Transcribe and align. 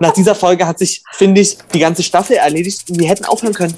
Nach 0.00 0.12
dieser 0.12 0.34
Folge 0.34 0.66
hat 0.66 0.80
sich, 0.80 1.04
finde 1.12 1.40
ich, 1.40 1.56
die 1.72 1.78
ganze 1.78 2.02
Staffel 2.02 2.34
erledigt 2.34 2.90
und 2.90 2.98
wir 2.98 3.08
hätten 3.08 3.24
aufhören 3.26 3.54
können. 3.54 3.76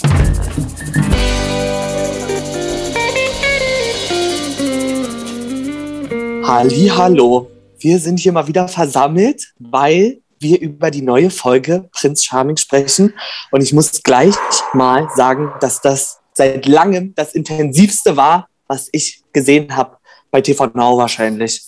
Halli, 6.43 6.89
hallo. 6.89 7.51
Wir 7.79 7.99
sind 7.99 8.19
hier 8.19 8.33
mal 8.33 8.47
wieder 8.47 8.67
versammelt, 8.67 9.53
weil 9.59 10.23
wir 10.39 10.59
über 10.59 10.91
die 10.91 11.03
neue 11.03 11.29
Folge 11.29 11.91
Prinz 11.93 12.25
Charming 12.25 12.57
sprechen. 12.57 13.13
Und 13.51 13.63
ich 13.63 13.75
muss 13.75 14.03
gleich 14.03 14.35
mal 14.73 15.11
sagen, 15.15 15.53
dass 15.61 15.83
das 15.83 16.21
seit 16.33 16.65
langem 16.65 17.15
das 17.15 17.35
intensivste 17.35 18.17
war, 18.17 18.49
was 18.69 18.89
ich 18.93 19.23
gesehen 19.35 19.77
habe 19.77 19.99
bei 20.31 20.41
TV 20.41 20.67
Now 20.73 20.97
wahrscheinlich. 20.97 21.67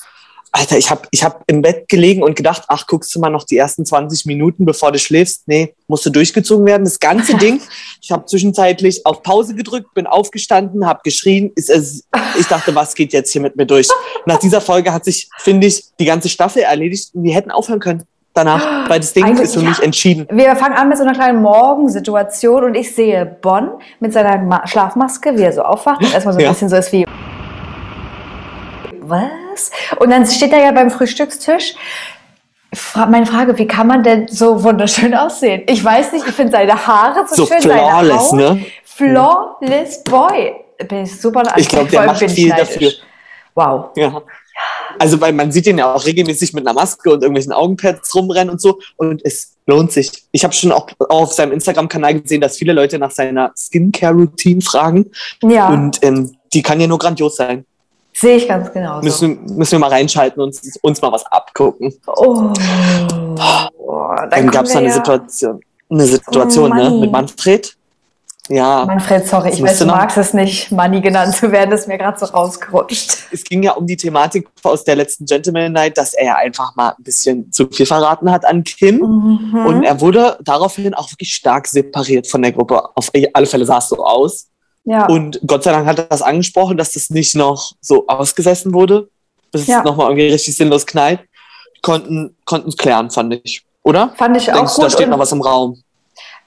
Alter, 0.59 0.77
ich 0.77 0.91
habe 0.91 1.03
ich 1.13 1.23
hab 1.23 1.45
im 1.47 1.63
Bett 1.63 1.89
gelegen 1.89 2.23
und 2.25 2.35
gedacht, 2.35 2.65
ach, 2.67 2.87
guckst 2.89 3.15
du 3.15 3.21
mal 3.21 3.31
noch 3.31 3.45
die 3.45 3.57
ersten 3.57 3.87
20 3.87 4.27
Minuten, 4.27 4.65
bevor 4.65 4.91
du 4.91 4.99
schläfst? 4.99 5.47
Nee, 5.47 5.73
musste 5.87 6.11
durchgezogen 6.11 6.67
werden. 6.67 6.85
Das 6.85 6.99
ganze 6.99 7.37
Ding. 7.39 7.61
Ich 8.03 8.11
habe 8.11 8.27
zwischenzeitlich 8.27 9.07
auf 9.07 9.23
Pause 9.23 9.55
gedrückt, 9.55 9.95
bin 9.95 10.09
aufgestanden, 10.09 10.85
habe 10.85 11.01
geschrien. 11.05 11.53
Ist 11.55 11.71
es, 11.71 12.05
ich 12.41 12.47
dachte, 12.49 12.75
was 12.75 12.97
geht 12.97 13.13
jetzt 13.13 13.31
hier 13.33 13.41
mit 13.41 13.55
mir 13.55 13.67
durch? 13.67 13.89
Nach 14.27 14.39
dieser 14.39 14.61
Folge 14.61 14.93
hat 14.93 15.05
sich, 15.05 15.29
finde 15.39 15.69
ich, 15.69 15.85
die 16.01 16.05
ganze 16.05 16.29
Staffel 16.29 16.63
erledigt 16.63 17.11
und 17.15 17.23
wir 17.23 17.35
hätten 17.35 17.53
aufhören 17.53 17.79
können 17.79 18.03
danach, 18.35 18.89
weil 18.89 18.99
das 18.99 19.13
Ding 19.13 19.25
Eigentlich, 19.25 19.45
ist 19.45 19.55
für 19.55 19.63
mich 19.63 19.79
ja. 19.79 19.85
entschieden. 19.85 20.27
Wir 20.31 20.55
fangen 20.57 20.75
an 20.75 20.89
mit 20.89 20.97
so 20.99 21.05
einer 21.05 21.15
kleinen 21.15 21.41
Morgensituation 21.41 22.65
und 22.65 22.75
ich 22.75 22.95
sehe 22.95 23.27
Bonn 23.27 23.71
mit 24.01 24.13
seiner 24.13 24.39
Ma 24.39 24.67
Schlafmaske, 24.67 25.37
wie 25.37 25.43
er 25.43 25.53
so 25.53 25.63
aufwacht 25.63 26.03
und 26.03 26.13
erstmal 26.13 26.35
so 26.35 26.39
ein 26.41 26.45
Ja. 26.45 26.51
bisschen 26.51 26.69
so 26.69 26.77
ist 26.77 26.93
wie 26.93 27.05
was? 29.01 29.48
Und 29.99 30.11
dann 30.11 30.27
steht 30.27 30.53
er 30.53 30.61
ja 30.65 30.73
beim 30.73 30.91
Frühstückstisch. 30.91 31.75
Fra 32.75 33.07
meine 33.07 33.25
Frage, 33.25 33.57
wie 33.57 33.67
kann 33.67 33.87
man 33.87 34.03
denn 34.03 34.29
so 34.29 34.63
wunderschön 34.63 35.15
aussehen? 35.15 35.63
Ich 35.67 35.83
weiß 35.83 36.13
nicht, 36.13 36.27
ich 36.27 36.35
finde 36.35 36.53
seine 36.53 36.87
Haare 36.87 37.25
so, 37.27 37.35
So 37.35 37.47
schön, 37.47 37.63
flawless, 37.63 38.31
seine 38.31 38.49
Haut. 38.51 38.57
ne? 38.57 38.67
Flawless 38.85 40.05
Boy. 40.05 40.53
Bin 40.89 41.05
ich 41.05 41.21
super 41.21 41.43
Ich 41.57 41.69
glaube, 41.69 41.89
der 41.91 42.05
macht 42.05 42.19
viel 42.31 42.49
neidisch. 42.51 42.69
dafür. 42.75 42.91
Wow. 43.55 43.87
Ja. 43.97 44.21
Also, 44.99 45.21
weil 45.21 45.33
man 45.33 45.51
sieht 45.53 45.67
ihn 45.67 45.79
ja 45.79 45.93
auch 45.95 46.05
regelmäßig 46.05 46.53
mit 46.53 46.67
einer 46.67 46.75
Maske 46.75 47.11
und 47.11 47.23
irgendwelchen 47.23 47.53
Augenpads 47.53 48.15
rumrennen 48.15 48.51
und 48.51 48.61
so. 48.61 48.79
Und 48.97 49.25
es 49.25 49.57
lohnt 49.67 49.93
sich. 49.93 50.11
Ich 50.33 50.45
habe 50.45 50.53
schon 50.53 50.73
auch 50.73 50.89
auf 51.09 51.33
seinem 51.33 51.53
Instagram-Kanal 51.53 52.21
gesehen, 52.21 52.41
dass 52.41 52.57
viele 52.57 52.73
Leute 52.73 52.99
nach 52.99 53.11
seiner 53.11 53.53
Skincare-Routine 53.57 54.61
fragen. 54.61 55.11
Ja, 55.43 55.69
Und 55.69 56.03
ähm, 56.03 56.37
die 56.53 56.63
kann 56.63 56.81
ja 56.81 56.87
nur 56.87 56.99
grandios 56.99 57.37
sein. 57.37 57.65
Sehe 58.21 58.37
ich 58.37 58.49
ganz 58.49 58.73
genau. 58.73 59.01
Müssen, 59.01 59.45
müssen 59.57 59.73
wir 59.73 59.79
mal 59.79 59.91
reinschalten 59.91 60.43
und 60.43 60.59
uns, 60.83 61.03
mal 61.03 61.13
was 61.13 61.25
abgucken. 61.27 61.95
Oh. 62.07 62.53
Dann, 62.57 64.31
Dann 64.31 64.51
gab 64.51 64.65
es 64.65 64.73
da 64.73 64.79
eine 64.79 64.89
ja- 64.89 64.95
Situation, 64.95 65.61
eine 65.91 66.05
Situation 66.07 66.73
Oh, 66.73 66.75
ne, 66.75 66.91
mit 66.91 67.13
Manfred. 67.13 67.75
Ja, 68.51 68.87
Manfred, 68.87 69.27
sorry, 69.27 69.51
ich 69.51 69.63
weiß, 69.63 69.81
du 69.81 69.85
magst 69.85 70.17
es 70.17 70.33
nicht, 70.33 70.73
Manni 70.73 71.03
genannt 71.03 71.35
zu 71.37 71.53
werden, 71.53 71.71
das 71.71 71.81
ist 71.83 71.87
mir 71.87 71.99
gerade 71.99 72.19
so 72.19 72.25
rausgerutscht. 72.25 73.27
es 73.31 73.45
ging 73.45 73.63
ja 73.63 73.73
um 73.73 73.87
die 73.87 73.97
Thematik 73.97 74.49
aus 74.63 74.85
der 74.85 74.97
letzten 74.97 75.27
Gentleman 75.27 75.71
Night, 75.71 75.99
dass 75.99 76.15
er 76.15 76.39
einfach 76.39 76.75
mal 76.75 76.95
ein 76.97 77.03
bisschen 77.03 77.53
zu 77.53 77.69
viel 77.69 77.85
verraten 77.85 78.31
hat 78.31 78.47
an 78.47 78.65
Kim. 78.65 78.97
Mhm. 79.01 79.67
Und 79.67 79.83
er 79.83 80.01
wurde 80.01 80.39
daraufhin 80.43 80.95
auch 80.95 81.13
wirklich 81.13 81.35
stark 81.35 81.67
separiert 81.67 82.27
von 82.27 82.41
der 82.41 82.53
Gruppe. 82.53 82.83
Auf 82.97 83.11
alle 83.35 83.47
Fälle 83.47 83.67
sah 83.67 83.79
es 83.79 83.91
so 83.91 84.03
aus. 84.03 84.49
Ja. 84.89 85.07
Und 85.07 85.41
Gott 85.47 85.63
sei 85.65 85.73
Dank 85.73 85.87
hat 85.87 85.99
er 85.99 86.05
das 86.07 86.23
angesprochen, 86.23 86.77
dass 86.77 86.93
das 86.93 87.11
nicht 87.11 87.35
noch 87.37 87.73
so 87.81 88.07
ausgesessen 88.09 88.73
wurde, 88.75 89.09
bis 89.53 89.67
Ja. 89.67 89.79
es 89.79 89.85
nochmal 89.85 90.09
irgendwie 90.11 90.29
richtig 90.29 90.57
sinnlos 90.57 90.87
knallt. 90.87 91.21
Konnten 91.83 92.35
konnten 92.45 92.69
es 92.71 92.77
klären, 92.77 93.11
fand 93.11 93.35
ich. 93.45 93.63
Oder? 93.85 94.13
Fand 94.17 94.37
ich 94.37 94.47
Denkst 94.47 94.61
auch 94.61 94.75
du, 94.75 94.81
da 94.83 94.87
gut. 94.89 94.93
steht 94.93 95.09
noch 95.09 95.19
was 95.19 95.33
im 95.33 95.41
Raum? 95.43 95.81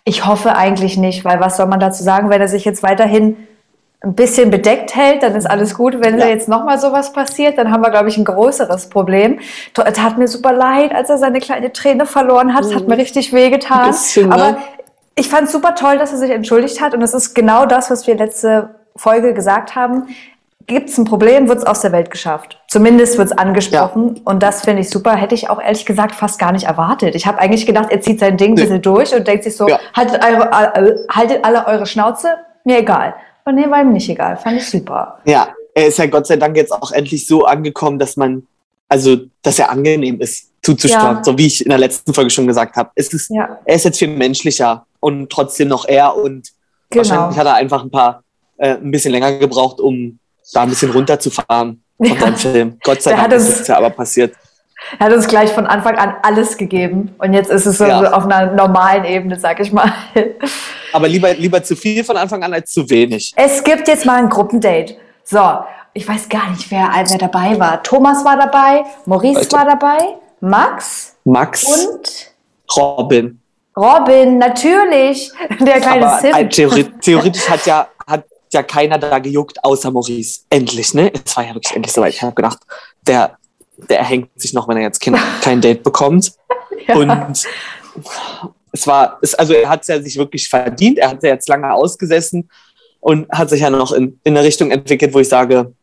Ich 0.03 0.25
hoffe 0.25 0.56
eigentlich 0.56 0.97
nicht, 0.97 1.23
weil 1.23 1.39
was 1.39 1.58
soll 1.58 1.67
man 1.67 1.80
dazu 1.80 2.03
sagen, 2.03 2.30
wenn 2.30 2.42
er 2.42 2.47
sich 2.47 2.66
jetzt 2.66 2.84
weiterhin 2.84 3.38
ein 4.03 4.16
bisschen 4.16 4.50
bedeckt 4.50 4.95
hält, 4.95 5.22
dann 5.22 5.36
ist 5.36 5.45
alles 5.45 5.75
gut. 5.75 6.01
Wenn 6.01 6.16
Ja. 6.18 6.25
da 6.25 6.30
jetzt 6.30 6.50
nochmal 6.50 6.80
sowas 6.80 7.13
passiert, 7.13 7.57
dann 7.59 7.72
haben 7.72 7.81
wir, 7.81 7.91
glaube 7.91 8.09
ich, 8.09 8.18
ein 8.18 8.25
größeres 8.25 8.90
Problem. 8.90 9.40
Es 9.85 9.94
tat 9.94 10.18
mir 10.18 10.28
super 10.28 10.51
leid, 10.53 10.91
als 10.94 11.09
er 11.12 11.19
seine 11.19 11.40
kleine 11.40 11.72
Träne 11.72 12.07
verloren 12.07 12.56
hat. 12.56 12.66
Es 12.66 12.74
hat 12.74 12.88
mir 12.88 12.97
richtig 12.97 13.31
wehgetan. 13.31 13.91
Bisschen, 13.91 14.30
ne? 14.30 14.35
Aber 14.35 14.57
ich 15.21 15.29
fand 15.29 15.43
es 15.45 15.51
super 15.51 15.75
toll, 15.75 15.97
dass 15.99 16.11
er 16.11 16.17
sich 16.17 16.31
entschuldigt 16.31 16.81
hat. 16.81 16.93
Und 16.95 16.99
das 16.99 17.13
ist 17.13 17.35
genau 17.35 17.65
das, 17.67 17.91
was 17.91 18.07
wir 18.07 18.15
letzte 18.15 18.75
Folge 18.95 19.33
gesagt 19.35 19.75
haben. 19.75 20.07
Gibt 20.67 20.89
es 20.89 20.97
ein 20.97 21.05
Problem, 21.05 21.47
wird 21.47 21.59
es 21.59 21.65
aus 21.65 21.81
der 21.81 21.91
Welt 21.91 22.09
geschafft. 22.09 22.59
Zumindest 22.67 23.17
wird 23.17 23.27
es 23.31 23.37
angesprochen. 23.37 24.21
Und 24.25 24.41
das 24.41 24.61
finde 24.61 24.81
ich 24.81 24.89
super. 24.89 25.15
Hätte 25.15 25.35
ich 25.35 25.49
auch 25.49 25.61
ehrlich 25.61 25.85
gesagt 25.85 26.15
fast 26.15 26.39
gar 26.39 26.51
nicht 26.51 26.65
erwartet. 26.65 27.13
Ich 27.13 27.27
habe 27.27 27.37
eigentlich 27.39 27.65
gedacht, 27.67 27.87
er 27.91 28.01
zieht 28.01 28.19
sein 28.19 28.35
Ding 28.37 28.51
ein 28.51 28.53
Nee. 28.55 28.61
bisschen 28.61 28.81
durch 28.81 29.13
und 29.13 29.27
denkt 29.27 29.43
sich 29.43 29.55
so, 29.55 29.67
Ja. 29.67 29.79
haltet, 29.95 30.23
eure, 30.23 30.51
äh, 30.75 30.95
haltet 31.11 31.43
alle 31.45 31.67
eure 31.67 31.85
Schnauze, 31.85 32.29
mir 32.63 32.79
egal. 32.79 33.13
Aber 33.45 33.53
nee, 33.55 33.69
war 33.69 33.81
ihm 33.81 33.91
nicht 33.93 34.09
egal. 34.09 34.38
Fand 34.38 34.57
ich 34.57 34.67
super. 34.69 35.19
Ja, 35.25 35.49
er 35.75 35.88
ist 35.88 35.97
ja 35.99 36.05
Gott 36.07 36.25
sei 36.27 36.38
Dank 36.38 36.55
jetzt 36.57 36.71
auch 36.71 36.91
endlich 36.91 37.27
so 37.27 37.45
angekommen, 37.45 37.99
dass 37.99 38.15
man, 38.17 38.47
also, 38.89 39.17
dass 39.43 39.59
er 39.59 39.69
angenehm 39.71 40.19
ist, 40.21 40.49
zuzuschauen. 40.63 41.17
Ja. 41.17 41.23
So 41.23 41.38
wie 41.38 41.47
ich 41.47 41.63
in 41.65 41.69
der 41.69 41.79
letzten 41.79 42.13
Folge 42.13 42.29
schon 42.29 42.45
gesagt 42.47 42.75
habe. 42.75 42.91
Es 42.95 43.11
ist, 43.13 43.29
Ja, 43.31 43.57
er 43.65 43.75
ist 43.75 43.83
jetzt 43.85 43.97
viel 43.99 44.09
menschlicher 44.09 44.85
und 45.01 45.29
trotzdem 45.29 45.67
noch 45.67 45.85
er 45.85 46.16
und 46.16 46.47
genau. 46.89 47.03
wahrscheinlich 47.09 47.38
hat 47.38 47.45
er 47.47 47.56
einfach 47.56 47.84
ein 47.84 47.91
paar, 47.91 48.23
äh, 48.57 48.75
ein 48.75 48.91
bisschen 48.91 49.12
länger 49.12 49.34
gebraucht, 49.34 49.81
um 49.81 50.17
da 50.53 50.62
ein 50.62 50.69
bisschen 50.69 50.91
runterzufahren 50.91 51.84
von 51.97 52.07
Ja. 52.07 52.16
seinem 52.19 52.35
Film. 52.38 52.78
Gott 52.84 53.01
sei 53.01 53.12
Dank 53.16 53.34
ist 53.34 53.50
es- 53.50 53.59
es 53.62 53.67
ja 53.67 53.78
aber 53.78 53.89
passiert. 53.89 54.34
Er 54.97 55.06
hat 55.07 55.13
uns 55.13 55.28
gleich 55.28 55.51
von 55.51 55.67
Anfang 55.67 55.95
an 55.97 56.16
alles 56.23 56.57
gegeben. 56.57 57.13
Und 57.19 57.34
jetzt 57.34 57.51
ist 57.51 57.66
es 57.67 57.78
so 57.78 57.85
Ja. 57.85 58.13
auf 58.13 58.25
einer 58.25 58.51
normalen 58.53 59.06
Ebene, 59.06 59.39
sag 59.39 59.59
ich 59.59 59.72
mal. 59.72 59.91
Aber 60.94 61.07
lieber, 61.07 61.33
lieber 61.35 61.63
zu 61.63 61.75
viel 61.75 62.03
von 62.03 62.18
Anfang 62.18 62.44
an 62.44 62.51
als 62.53 62.72
zu 62.72 62.89
wenig. 62.89 63.31
Es 63.35 63.63
gibt 63.63 63.88
jetzt 63.88 64.06
mal 64.06 64.16
ein 64.18 64.28
Gruppendate. 64.29 64.95
So, 65.23 65.39
ich 65.94 66.07
weiß 66.07 66.28
gar 66.29 66.50
nicht, 66.50 66.69
wer, 66.72 66.89
wer 67.07 67.18
dabei 67.19 67.59
war. 67.59 67.81
Thomas 67.83 68.25
war 68.25 68.38
dabei, 68.38 68.83
Maurice 69.06 69.39
Alter. 69.41 69.57
war 69.57 69.66
dabei, 69.66 69.97
Max 70.41 71.16
Max, 71.23 71.63
und 71.63 72.31
Robin. 72.75 73.39
Robin, 73.75 74.37
natürlich. 74.37 75.31
Der 75.59 75.79
kleine 75.79 76.07
Aber 76.07 76.19
Sim. 76.19 76.49
theori 76.49 76.83
theoretisch 77.01 77.49
hat 77.49 77.65
ja, 77.65 77.87
hat 78.05 78.25
ja 78.51 78.63
keiner 78.63 78.97
da 78.97 79.19
gejuckt, 79.19 79.63
außer 79.63 79.91
Maurice. 79.91 80.41
Endlich, 80.49 80.93
ne? 80.93 81.11
Es 81.13 81.35
war 81.37 81.45
ja 81.45 81.53
wirklich 81.53 81.75
endlich 81.75 81.93
soweit. 81.93 82.13
Ich 82.13 82.21
habe 82.21 82.35
gedacht, 82.35 82.59
der, 83.07 83.37
der 83.89 84.03
hängt 84.03 84.29
sich 84.35 84.53
noch, 84.53 84.67
wenn 84.67 84.77
er 84.77 84.83
jetzt 84.83 84.99
kein, 84.99 85.17
kein 85.41 85.61
Date 85.61 85.83
bekommt. 85.83 86.33
Ja. 86.87 86.95
Und 86.95 87.45
es 88.71 88.87
war, 88.87 89.19
es, 89.21 89.35
also 89.35 89.53
er 89.53 89.69
hat 89.69 89.81
es 89.81 89.88
ja 89.88 90.01
sich 90.01 90.17
wirklich 90.17 90.49
verdient. 90.49 90.97
Er 90.97 91.09
hat 91.09 91.21
ja 91.21 91.29
jetzt 91.29 91.47
lange 91.47 91.71
ausgesessen 91.71 92.49
und 93.01 93.29
hat 93.29 93.51
sich 93.51 93.61
ja 93.61 93.69
noch 93.69 93.91
in, 93.91 94.19
in 94.23 94.35
eine 94.35 94.45
Richtung 94.45 94.71
entwickelt, 94.71 95.13
wo 95.13 95.19
ich 95.19 95.29
sage, 95.29 95.73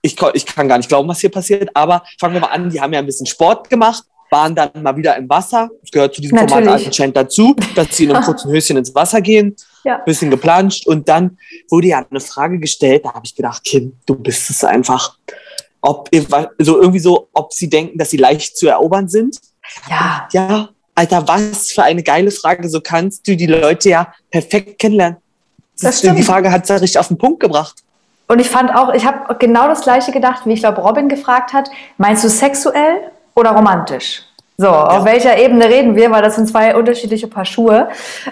ich, 0.00 0.16
ich 0.34 0.46
kann 0.46 0.68
gar 0.68 0.78
nicht 0.78 0.88
glauben, 0.88 1.08
was 1.08 1.20
hier 1.20 1.30
passiert. 1.30 1.70
Aber 1.74 2.02
fangen 2.18 2.34
wir 2.34 2.40
mal 2.40 2.48
an, 2.48 2.70
die 2.70 2.80
haben 2.80 2.92
ja 2.92 2.98
ein 2.98 3.06
bisschen 3.06 3.26
Sport 3.26 3.70
gemacht, 3.70 4.04
waren 4.32 4.54
dann 4.56 4.70
mal 4.82 4.96
wieder 4.96 5.16
im 5.16 5.28
Wasser. 5.28 5.70
Das 5.82 5.90
gehört 5.92 6.14
zu 6.14 6.20
diesem 6.20 6.36
Format 6.38 6.64
Natürlich. 6.64 6.86
anscheinend 6.86 7.16
dazu, 7.16 7.54
dass 7.76 7.96
sie 7.96 8.04
in 8.04 8.12
einem 8.16 8.24
kurzen 8.24 8.50
Höschen 8.50 8.76
ins 8.76 8.92
Wasser 8.94 9.20
gehen, 9.20 9.54
Ja. 9.84 9.98
bisschen 9.98 10.30
geplanscht 10.30 10.86
und 10.88 11.08
dann 11.08 11.38
wurde 11.70 11.86
ja 11.88 12.04
eine 12.10 12.18
Frage 12.20 12.58
gestellt, 12.58 13.04
da 13.04 13.12
habe 13.14 13.24
ich 13.24 13.34
gedacht, 13.36 13.62
Kim, 13.62 13.92
du 14.06 14.14
bist 14.16 14.50
es 14.50 14.64
einfach. 14.64 15.16
Ob 15.80 16.08
ihr, 16.12 16.24
so 16.58 16.80
irgendwie 16.80 17.00
so, 17.00 17.28
ob 17.32 17.52
sie 17.52 17.68
denken, 17.68 17.98
dass 17.98 18.10
sie 18.10 18.16
leicht 18.16 18.56
zu 18.56 18.66
erobern 18.68 19.08
sind. 19.08 19.38
Ja, 19.90 20.28
Ja, 20.32 20.68
Alter, 20.94 21.26
was 21.26 21.72
für 21.72 21.82
eine 21.82 22.02
geile 22.02 22.30
Frage. 22.30 22.68
So 22.68 22.80
kannst 22.80 23.26
du 23.26 23.36
die 23.36 23.46
Leute 23.46 23.88
ja 23.90 24.12
perfekt 24.30 24.78
kennenlernen. 24.78 25.16
Das 25.80 26.00
die 26.00 26.06
stimmt. 26.08 26.24
Frage 26.24 26.52
hat 26.52 26.62
es 26.64 26.68
ja 26.68 26.76
richtig 26.76 26.98
auf 27.00 27.08
den 27.08 27.18
Punkt 27.18 27.40
gebracht. 27.40 27.82
und 28.28 28.38
ich 28.40 28.48
fand 28.48 28.72
auch, 28.74 28.92
ich 28.94 29.04
habe 29.04 29.34
genau 29.36 29.66
das 29.68 29.80
Gleiche 29.82 30.12
gedacht, 30.12 30.46
wie 30.46 30.52
ich 30.52 30.60
glaube, 30.60 30.80
Robin 30.82 31.08
gefragt 31.08 31.52
hat. 31.52 31.68
Meinst 31.98 32.22
du 32.22 32.28
sexuell 32.28 33.10
oder 33.34 33.50
romantisch? 33.50 34.22
So, 34.58 34.68
auf 34.68 35.04
welcher 35.04 35.38
Ebene 35.38 35.66
reden 35.68 35.96
wir? 35.96 36.10
Weil 36.10 36.22
das 36.22 36.36
sind 36.36 36.46
zwei 36.48 36.76
unterschiedliche 36.76 37.26
Paar 37.26 37.44
Schuhe. 37.44 37.88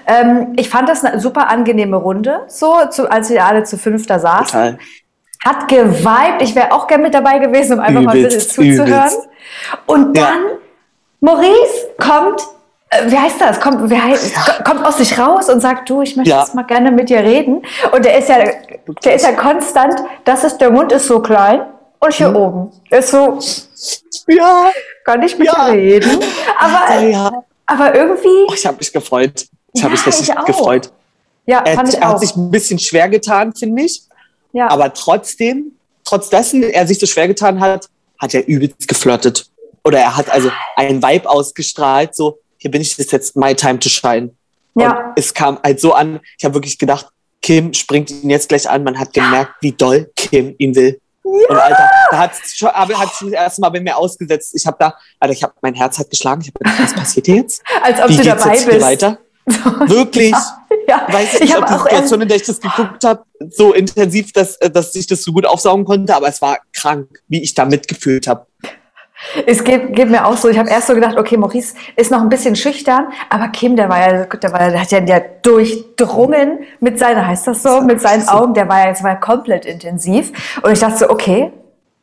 Ähm, 0.06 0.52
ich 0.56 0.68
fand 0.68 0.88
das 0.88 1.04
eine 1.04 1.18
super 1.18 1.48
angenehme 1.48 1.96
Runde, 1.96 2.42
so, 2.46 2.74
zu, 2.90 3.10
als 3.10 3.30
wir 3.30 3.44
alle 3.44 3.64
zu 3.64 3.76
fünf 3.78 4.06
da 4.06 4.18
saßen. 4.18 4.46
Total. 4.46 4.78
Hat 5.44 5.68
geweibt. 5.68 6.42
Ich 6.42 6.54
wäre 6.54 6.72
auch 6.72 6.86
gern 6.86 7.02
mit 7.02 7.14
dabei 7.14 7.38
gewesen, 7.38 7.74
um 7.74 7.80
einfach 7.80 8.02
mal 8.02 8.10
ein 8.12 8.18
Übelst, 8.18 8.54
bisschen 8.56 8.76
zuzuhören. 8.76 9.08
übelst. 9.08 9.28
Und 9.86 10.16
Ja. 10.16 10.24
dann, 10.24 10.38
Maurice 11.20 11.88
kommt, 11.98 12.42
äh, 12.90 13.10
wie 13.10 13.18
heißt 13.18 13.40
das? 13.40 13.58
Kommt, 13.58 13.90
wie 13.90 13.98
heißt, 14.00 14.64
kommt 14.64 14.84
aus 14.86 14.98
sich 14.98 15.18
raus 15.18 15.48
und 15.48 15.60
sagt, 15.60 15.88
du, 15.88 16.02
ich 16.02 16.16
möchte 16.16 16.30
Ja. 16.30 16.40
jetzt 16.40 16.54
mal 16.54 16.62
gerne 16.64 16.90
mit 16.92 17.08
dir 17.08 17.20
reden. 17.20 17.62
Und 17.92 18.04
der 18.04 18.18
ist 18.18 18.28
ja, 18.28 18.36
der 19.04 19.14
ist 19.14 19.24
ja 19.24 19.32
konstant, 19.32 19.94
das 20.24 20.44
ist, 20.44 20.58
der 20.58 20.70
Mund 20.70 20.92
ist 20.92 21.06
so 21.06 21.20
klein 21.20 21.62
und 21.98 22.12
hier 22.12 22.36
oben 22.36 22.70
ist 22.90 23.10
so, 23.10 23.38
Ja, 24.30 24.70
kann 25.04 25.22
ich 25.22 25.36
mit 25.38 25.46
Ja. 25.46 25.70
dir 25.70 25.76
reden. 25.78 26.18
Aber, 26.58 27.00
ja. 27.02 27.44
aber 27.66 27.94
irgendwie, 27.94 28.46
Oh, 28.48 28.52
ich 28.54 28.64
habe 28.66 28.76
mich 28.78 28.92
gefreut. 28.92 29.46
Ich 29.72 29.82
habe 29.82 29.94
Ja, 29.94 30.00
mich 30.00 30.06
richtig 30.06 30.34
gefreut. 30.46 30.92
ja, 31.46 31.58
Er, 31.60 31.74
fand 31.74 31.88
hat- 31.88 31.94
ich 31.94 32.00
er 32.00 32.08
auch. 32.08 32.12
hat 32.14 32.20
sich 32.20 32.36
ein 32.36 32.50
bisschen 32.50 32.78
schwer 32.78 33.08
getan, 33.08 33.54
finde 33.54 33.82
ich. 33.82 34.02
ja. 34.52 34.68
Aber 34.68 34.92
trotzdem, 34.94 35.72
trotz 36.04 36.28
dessen 36.30 36.62
er 36.62 36.86
sich 36.86 36.98
so 36.98 37.06
schwer 37.06 37.28
getan 37.28 37.60
hat, 37.60 37.86
hat 38.18 38.34
er 38.34 38.46
übelst 38.46 38.86
geflirtet. 38.88 39.46
Oder 39.84 39.98
er 40.00 40.16
hat 40.16 40.28
also 40.30 40.50
einen 40.76 41.02
Vibe 41.02 41.28
ausgestrahlt, 41.28 42.14
so, 42.14 42.38
hier 42.58 42.70
bin 42.70 42.82
ich, 42.82 42.90
das 42.90 42.98
ist 43.06 43.12
jetzt 43.12 43.36
my 43.36 43.54
time 43.54 43.78
to 43.78 43.88
shine. 43.88 44.30
Ja. 44.74 45.06
Und 45.08 45.12
es 45.16 45.32
kam 45.32 45.58
halt 45.64 45.80
so 45.80 45.92
an, 45.94 46.20
ich 46.38 46.44
habe 46.44 46.54
wirklich 46.54 46.78
gedacht, 46.78 47.06
Kim 47.42 47.72
springt 47.72 48.10
ihn 48.10 48.28
jetzt 48.28 48.50
gleich 48.50 48.68
an. 48.68 48.84
Man 48.84 48.98
hat 48.98 49.14
gemerkt, 49.14 49.54
wie 49.62 49.72
doll 49.72 50.10
Kim 50.14 50.54
ihn 50.58 50.74
will. 50.76 51.00
Und 51.48 51.56
Alter, 51.56 51.88
da 52.10 52.18
hat 52.18 52.32
es 52.32 52.56
schon, 52.56 52.68
aber 52.68 52.98
hat 52.98 53.14
sich 53.14 53.30
das 53.30 53.40
erste 53.40 53.60
Mal 53.60 53.70
bei 53.70 53.80
mir 53.80 53.96
ausgesetzt. 53.96 54.54
Ich 54.54 54.66
habe 54.66 54.76
da, 54.78 54.94
Alter, 55.18 55.32
ich 55.32 55.42
habe 55.42 55.52
mein 55.62 55.74
Herz 55.74 55.98
hat 55.98 56.10
geschlagen. 56.10 56.42
Ich 56.42 56.48
habe 56.48 56.58
gedacht, 56.58 56.82
was 56.82 56.94
passiert 56.94 57.26
hier 57.26 57.36
jetzt? 57.36 57.62
Als 57.82 58.00
ob 58.00 58.08
Wie 58.08 58.16
du 58.16 58.22
geht's 58.22 58.42
dabei 58.42 58.54
jetzt 58.54 58.64
hier 58.64 58.72
bist. 58.72 58.86
weiter? 58.86 59.18
Wirklich? 59.88 60.34
Ja, 60.86 61.06
Weiß 61.10 61.34
ich 61.34 61.40
nicht, 61.40 61.54
habe 61.54 61.62
ob 61.62 61.68
die 61.68 61.78
Situation, 61.82 62.20
in 62.20 62.28
der 62.28 62.36
ich 62.36 62.44
das 62.44 62.60
geguckt 62.60 63.04
habe, 63.04 63.24
so 63.48 63.72
intensiv, 63.72 64.32
dass, 64.32 64.56
äh, 64.56 64.70
dass 64.70 64.94
ich 64.94 65.06
das 65.06 65.22
so 65.22 65.32
gut 65.32 65.46
aufsaugen 65.46 65.84
konnte, 65.84 66.14
aber 66.14 66.28
es 66.28 66.40
war 66.42 66.58
krank, 66.72 67.22
wie 67.28 67.42
ich 67.42 67.54
da 67.54 67.64
mitgefühlt 67.64 68.26
habe. 68.26 68.46
Es 69.46 69.62
geht, 69.64 69.94
geht 69.94 70.10
mir 70.10 70.24
auch 70.26 70.36
so. 70.36 70.48
Ich 70.48 70.58
habe 70.58 70.70
erst 70.70 70.86
so 70.86 70.94
gedacht, 70.94 71.16
okay, 71.18 71.36
Maurice 71.36 71.74
ist 71.96 72.10
noch 72.10 72.20
ein 72.20 72.28
bisschen 72.28 72.56
schüchtern, 72.56 73.08
aber 73.28 73.48
Kim, 73.48 73.76
der 73.76 73.88
war 73.88 73.98
ja, 74.00 74.24
der, 74.24 74.52
war, 74.52 74.70
der 74.70 74.80
hat 74.80 74.90
ja 74.90 75.00
der 75.00 75.20
durchdrungen 75.42 76.60
mit 76.80 76.98
seiner, 76.98 77.26
heißt 77.26 77.46
das 77.46 77.62
so, 77.62 77.80
mit 77.82 78.00
seinen 78.00 78.26
Augen, 78.28 78.54
der 78.54 78.68
war 78.68 78.80
ja, 78.80 78.86
das 78.90 79.02
war 79.02 79.10
ja 79.10 79.16
komplett 79.16 79.64
intensiv. 79.64 80.32
Und 80.62 80.72
ich 80.72 80.78
dachte 80.78 80.98
so, 80.98 81.10
okay, 81.10 81.52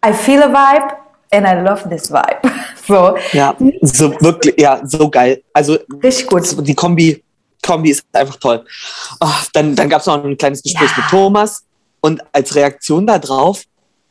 I 0.05 0.13
feel 0.13 0.41
a 0.43 0.47
vibe 0.49 0.93
and 1.31 1.45
I 1.47 1.53
love 1.67 1.87
this 1.89 2.11
vibe. 2.11 2.41
So, 2.87 3.17
Ja, 3.33 3.53
so 3.81 4.11
wirklich, 4.21 4.55
ja, 4.57 4.79
so 4.85 5.09
geil. 5.09 5.43
Also 5.51 5.77
richtig 6.01 6.27
gut. 6.27 6.65
die 6.65 6.73
Kombi, 6.73 7.21
Kombi 7.61 7.89
ist 7.91 8.05
einfach 8.13 8.37
toll. 8.37 8.63
Ach, 9.19 9.45
dann 9.51 9.75
dann 9.75 9.89
gab 9.89 9.99
es 9.99 10.05
noch 10.07 10.23
ein 10.23 10.37
kleines 10.37 10.63
Gespräch 10.63 10.89
Ja. 10.91 10.97
mit 11.03 11.09
Thomas 11.09 11.65
und 11.99 12.23
als 12.31 12.55
Reaktion 12.55 13.05
darauf 13.05 13.63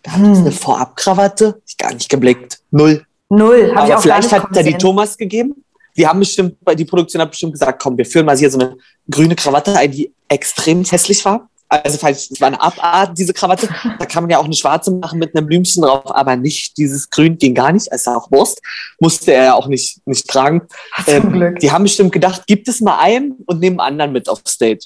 gab 0.03 0.17
Hm. 0.17 0.33
es 0.33 0.39
eine 0.41 0.53
Vorabkrawatte, 0.53 1.63
ich 1.67 1.79
gar 1.79 1.95
nicht 1.95 2.11
geblickt, 2.11 2.59
null. 2.77 3.05
Null, 3.29 3.69
ich 3.71 3.77
Aber 3.77 3.83
auch 3.85 3.89
gar 3.89 4.03
vielleicht 4.03 4.33
hat 4.33 4.57
er 4.57 4.63
die. 4.63 4.75
Thomas 4.75 5.17
gegeben. 5.17 5.65
Die 5.97 6.07
haben 6.07 6.21
bestimmt, 6.21 6.57
die 6.79 6.85
Produktion 6.85 7.23
hat 7.23 7.31
bestimmt 7.31 7.53
gesagt, 7.53 7.83
komm, 7.83 7.97
wir 7.97 8.05
führen 8.05 8.27
mal 8.27 8.37
hier 8.37 8.51
so 8.51 8.59
eine 8.59 8.77
grüne 9.11 9.35
Krawatte 9.35 9.75
ein, 9.77 9.91
die 9.91 10.13
extrem 10.29 10.85
hässlich 10.85 11.25
war. 11.25 11.49
Also 11.69 11.99
vielleicht 11.99 12.31
es 12.31 12.41
war 12.41 12.47
eine 12.49 12.61
Abart, 12.61 13.19
diese 13.19 13.33
Krawatte. 13.33 13.69
Da 13.99 14.07
kann 14.07 14.23
man 14.23 14.31
ja 14.31 14.39
auch 14.39 14.45
eine 14.45 14.55
schwarze 14.55 14.93
machen 14.93 15.19
mit 15.19 15.35
einem 15.35 15.47
Blümchen 15.47 15.83
drauf, 15.83 16.15
aber 16.15 16.37
nicht 16.37 16.77
dieses 16.77 17.11
Grün 17.11 17.39
ging 17.39 17.55
gar 17.55 17.73
nicht. 17.73 17.91
Also 17.91 18.13
auch 18.13 18.31
Wurst. 18.31 18.61
Musste 19.01 19.33
er 19.33 19.45
ja 19.45 19.55
auch 19.55 19.67
nicht, 19.67 20.07
nicht 20.07 20.29
tragen. 20.29 20.63
Zum 21.07 21.33
Glück. 21.33 21.55
Ähm, 21.55 21.59
Die 21.61 21.73
haben 21.73 21.83
bestimmt 21.83 22.13
gedacht, 22.13 22.47
gibt 22.47 22.69
es 22.69 22.81
mal 22.81 22.99
einen 23.01 23.33
und 23.47 23.59
nehmen 23.59 23.81
anderen 23.81 24.13
mit 24.13 24.29
auf 24.29 24.43
Stage. 24.47 24.81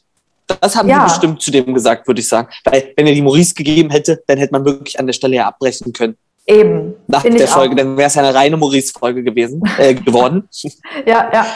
Das 0.60 0.74
haben 0.74 0.88
Ja. 0.88 1.00
die 1.04 1.10
bestimmt 1.10 1.42
zu 1.42 1.50
dem 1.50 1.74
gesagt, 1.74 2.06
würde 2.06 2.20
ich 2.20 2.28
sagen. 2.28 2.48
Weil 2.64 2.92
wenn 2.96 3.06
er 3.06 3.14
die 3.14 3.22
Maurice 3.22 3.54
gegeben 3.54 3.90
hätte, 3.90 4.22
dann 4.26 4.38
hätte 4.38 4.52
man 4.52 4.64
wirklich 4.64 4.98
an 4.98 5.06
der 5.06 5.12
Stelle 5.12 5.36
ja 5.36 5.48
abbrechen 5.48 5.92
können. 5.92 6.16
Eben. 6.50 6.94
Nach 7.06 7.22
der 7.22 7.46
Folge, 7.48 7.74
auch. 7.74 7.76
dann 7.78 7.96
wäre 7.96 8.08
es 8.08 8.14
ja 8.14 8.22
eine 8.22 8.34
reine 8.34 8.56
Maurice-Folge 8.56 9.22
gewesen, 9.22 9.62
äh, 9.78 9.94
geworden. 9.94 10.48
Ja, 11.06 11.30
ja. 11.32 11.46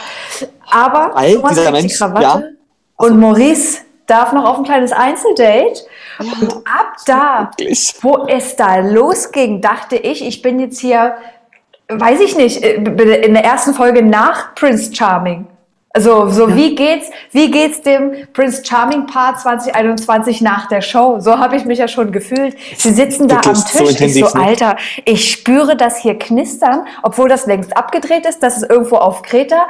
Aber 0.71 1.11
Weil 1.13 1.35
Thomas 1.35 1.49
dieser 1.51 1.63
trägt 1.63 1.77
die 1.77 1.81
Mensch- 1.87 1.97
Krawatte 1.99 2.21
ja. 2.23 2.43
und 2.97 3.19
Maurice 3.19 3.79
darf 4.07 4.33
noch 4.33 4.45
auf 4.45 4.57
ein 4.57 4.63
kleines 4.63 4.91
Einzeldate. 4.91 5.81
Und 6.19 6.53
ab 6.65 6.95
da, 7.05 7.51
Wirklich. 7.57 7.93
wo 8.01 8.25
es 8.27 8.55
da 8.55 8.77
losging, 8.77 9.61
dachte 9.61 9.95
ich, 9.97 10.25
ich 10.25 10.41
bin 10.41 10.59
jetzt 10.59 10.79
hier, 10.79 11.15
weiß 11.89 12.19
ich 12.21 12.35
nicht, 12.37 12.63
äh, 12.63 12.75
in 12.75 13.33
der 13.33 13.43
ersten 13.43 13.73
Folge 13.73 14.01
nach 14.01 14.55
Prince 14.55 14.93
Charming. 14.93 15.47
Also, 15.95 16.29
so 16.29 16.53
wie 16.53 16.75
geht's, 16.75 17.09
wie 17.31 17.49
geht's 17.49 17.81
dem 17.81 18.11
Prince 18.33 18.61
Charming 18.65 19.05
Part 19.05 19.39
2021 19.39 20.41
nach 20.41 20.67
der 20.67 20.81
Show? 20.81 21.21
So 21.21 21.39
habe 21.39 21.55
ich 21.55 21.63
mich 21.63 21.79
ja 21.79 21.87
schon 21.87 22.11
gefühlt. 22.11 22.57
Sie 22.77 22.91
sitzen 22.91 23.29
da 23.29 23.39
am 23.45 23.55
so 23.55 23.63
Tisch. 23.63 23.81
ich 23.81 23.89
intensiv, 23.91 24.27
so? 24.27 24.37
Alter, 24.37 24.75
ich 25.05 25.31
spüre 25.31 25.77
das 25.77 25.97
hier 25.97 26.19
knistern, 26.19 26.85
obwohl 27.01 27.29
das 27.29 27.45
längst 27.45 27.77
abgedreht 27.77 28.25
ist. 28.25 28.43
Das 28.43 28.57
ist 28.57 28.69
irgendwo 28.69 28.97
auf 28.97 29.21
Kreta. 29.21 29.67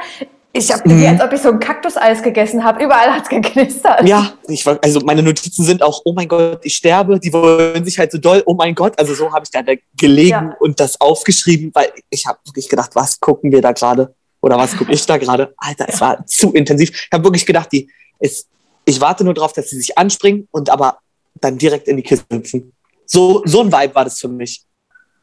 Ich 0.52 0.72
habe 0.72 0.88
Mhm. 0.92 1.06
als 1.06 1.20
ob 1.22 1.32
ich 1.32 1.40
so 1.42 1.50
ein 1.50 1.60
Kaktuseis 1.60 2.22
gegessen 2.22 2.64
habe. 2.64 2.82
Überall 2.82 3.12
hat's 3.14 3.28
geknistert. 3.28 4.08
Ja, 4.08 4.32
ich 4.48 4.66
war, 4.66 4.78
also 4.82 4.98
meine 5.04 5.22
Notizen 5.22 5.62
sind 5.64 5.80
auch, 5.80 6.00
oh 6.06 6.12
mein 6.12 6.26
Gott, 6.26 6.58
ich 6.64 6.74
sterbe, 6.74 7.20
die 7.20 7.32
wollen 7.32 7.84
sich 7.84 7.98
halt 8.00 8.10
so 8.10 8.18
doll, 8.18 8.42
oh 8.46 8.54
mein 8.54 8.74
Gott. 8.74 8.98
Also 8.98 9.14
so 9.14 9.30
habe 9.32 9.44
ich 9.44 9.50
da 9.52 9.60
gelegen 9.96 10.30
Ja. 10.30 10.56
und 10.58 10.80
das 10.80 11.00
aufgeschrieben, 11.00 11.70
weil 11.72 11.92
ich 12.10 12.26
habe 12.26 12.38
wirklich 12.46 12.68
gedacht, 12.68 12.90
was 12.94 13.20
gucken 13.20 13.52
wir 13.52 13.60
da 13.60 13.70
gerade? 13.70 14.14
Oder 14.40 14.56
was 14.58 14.76
gucke 14.76 14.92
ich 14.92 15.04
da 15.06 15.16
gerade? 15.18 15.54
Alter, 15.56 15.86
es 15.88 16.00
war 16.00 16.24
zu 16.26 16.52
intensiv. 16.52 16.90
Ich 16.90 17.08
habe 17.12 17.24
wirklich 17.24 17.46
gedacht, 17.46 17.70
die 17.72 17.90
ist, 18.20 18.48
ich 18.84 19.00
warte 19.00 19.24
nur 19.24 19.34
darauf, 19.34 19.52
dass 19.52 19.70
sie 19.70 19.76
sich 19.78 19.96
anspringen 19.98 20.48
und 20.50 20.70
aber 20.70 20.98
dann 21.40 21.58
direkt 21.58 21.88
in 21.88 21.96
die 21.96 22.02
Kiste 22.02 22.24
hüpfen. 22.34 22.72
So, 23.06 23.42
so 23.44 23.60
ein 23.60 23.72
Vibe 23.72 23.94
war 23.94 24.04
das 24.04 24.18
für 24.18 24.28
mich. 24.28 24.62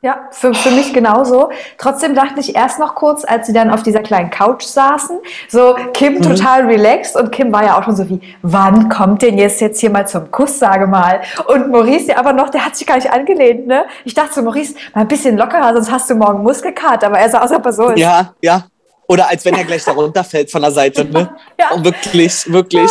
Ja, 0.01 0.27
für, 0.31 0.54
für 0.54 0.69
mich 0.71 0.92
genauso. 0.94 1.50
Trotzdem 1.77 2.13
dachte 2.13 2.42
ich 2.42 2.57
erst 2.57 2.77
noch 2.77 2.94
kurz, 2.94 3.24
als 3.24 3.48
sie 3.48 3.54
dann 3.54 3.69
auf 3.71 3.83
dieser 3.83 4.01
kleinen 4.01 4.30
Couch 4.30 4.63
saßen, 4.63 5.18
so 5.48 5.77
Kim 5.94 6.16
Mhm. 6.16 6.21
total 6.24 6.66
relaxed 6.66 7.16
und 7.16 7.31
Kim 7.31 7.54
war 7.54 7.63
ja 7.63 7.80
auch 7.80 7.86
schon 7.86 7.95
so 7.95 8.09
wie, 8.09 8.19
wann 8.42 8.89
kommt 8.89 9.21
denn 9.21 9.38
jetzt 9.38 9.62
jetzt 9.62 9.80
hier 9.80 9.89
mal 9.89 10.06
zum 10.06 10.30
Kuss, 10.30 10.59
sage 10.59 10.88
mal. 10.88 11.21
Und 11.48 11.71
Maurice 11.71 12.07
ja 12.09 12.18
aber 12.18 12.33
noch, 12.33 12.50
der 12.50 12.66
hat 12.66 12.75
sich 12.75 12.86
gar 12.86 12.98
nicht 12.98 13.09
angelehnt, 13.13 13.66
ne? 13.66 13.86
Ich 14.04 14.13
dachte 14.13 14.33
so, 14.33 14.42
Maurice, 14.42 14.75
mal 14.94 15.01
ein 15.01 15.07
bisschen 15.07 15.38
lockerer, 15.38 15.74
sonst 15.74 15.89
hast 15.89 16.09
du 16.09 16.16
morgen 16.16 16.44
Muskelkater, 16.44 17.07
aber 17.07 17.19
er 17.19 17.30
sah 17.30 17.38
aus, 17.38 17.51
als 17.51 17.59
ob 17.59 17.66
er 17.66 17.74
so 17.74 17.88
ist. 17.88 18.00
Ja, 18.00 18.33
ja. 18.42 18.66
Oder 19.07 19.27
als 19.27 19.44
wenn 19.45 19.53
er 19.55 19.63
gleich 19.63 19.83
da 19.83 19.91
runterfällt 19.91 20.50
von 20.50 20.61
der 20.61 20.71
Seite, 20.71 21.05
ne? 21.05 21.35
Ja. 21.59 21.71
Und 21.71 21.83
wirklich, 21.83 22.51
wirklich. 22.51 22.89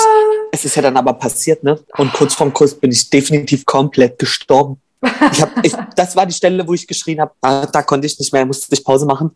Es 0.53 0.65
ist 0.65 0.77
ja 0.77 0.83
dann 0.83 0.97
aber 0.97 1.15
passiert, 1.15 1.63
ne? 1.63 1.79
Und 1.97 2.13
kurz 2.13 2.35
vorm 2.35 2.53
Kuss 2.53 2.75
bin 2.75 2.91
ich 2.91 3.09
definitiv 3.09 3.65
komplett 3.65 4.19
gestorben. 4.19 4.81
Ich 5.33 5.43
hab, 5.43 5.65
ich, 5.65 5.73
das 5.97 6.15
war 6.15 6.27
die 6.27 6.35
Stelle, 6.35 6.67
wo 6.67 6.75
ich 6.75 6.87
geschrien 6.87 7.21
habe, 7.21 7.33
da, 7.41 7.67
da 7.67 7.83
konnte 7.83 8.07
ich 8.07 8.19
nicht 8.19 8.33
mehr, 8.33 8.47
musste 8.47 8.73
ich 8.75 8.85
Pause 8.85 9.07
machen. 9.07 9.31